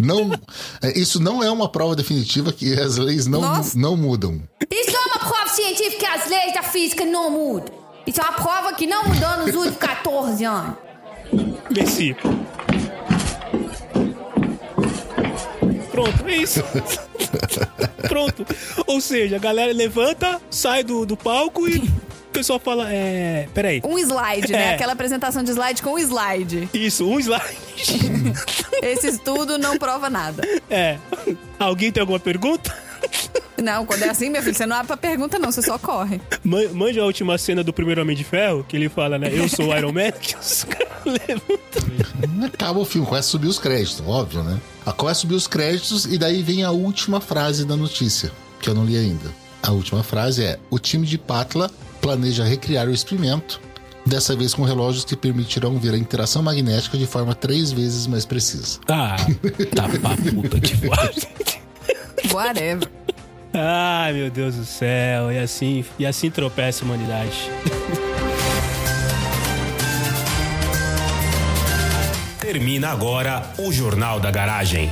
[0.00, 0.30] não.
[0.82, 3.78] é, Isso não é uma prova definitiva que as leis não, Nossa.
[3.78, 4.42] não mudam.
[4.70, 7.74] Isso é uma prova científica que as leis da física não mudam.
[8.06, 10.76] Isso é uma prova que não mudou nos últimos 14 anos.
[11.70, 12.16] Messi.
[15.94, 16.60] Pronto, é isso.
[18.08, 18.44] Pronto.
[18.84, 23.46] Ou seja, a galera levanta, sai do, do palco e o pessoal fala: É.
[23.54, 23.80] Peraí.
[23.84, 24.72] Um slide, né?
[24.72, 24.74] É.
[24.74, 26.68] Aquela apresentação de slide com slide.
[26.74, 27.56] Isso, um slide.
[28.82, 30.42] Esse estudo não prova nada.
[30.68, 30.98] É.
[31.60, 32.76] Alguém tem alguma pergunta?
[33.62, 36.20] Não, quando é assim, meu filho, você não abre pra pergunta, não, você só corre.
[36.42, 39.28] Man- Manja a última cena do primeiro Homem de Ferro, que ele fala, né?
[39.32, 42.44] Eu sou o Iron Man, que os caras levantam.
[42.46, 44.58] Acaba o filme, começa a subir os créditos, óbvio, né?
[44.84, 48.30] Ah, Começa a subir os créditos e daí vem a última frase da notícia,
[48.60, 49.30] que eu não li ainda.
[49.62, 53.60] A última frase é: O time de Patla planeja recriar o experimento,
[54.04, 58.26] dessa vez com relógios que permitirão ver a interação magnética de forma três vezes mais
[58.26, 58.78] precisa.
[58.88, 59.16] Ah,
[59.74, 60.74] tá pra puta que.
[62.34, 62.88] Whatever.
[63.54, 65.30] Ai, meu Deus do céu.
[65.30, 67.50] E assim, e assim tropeça a humanidade.
[72.40, 74.90] Termina agora o Jornal da Garagem.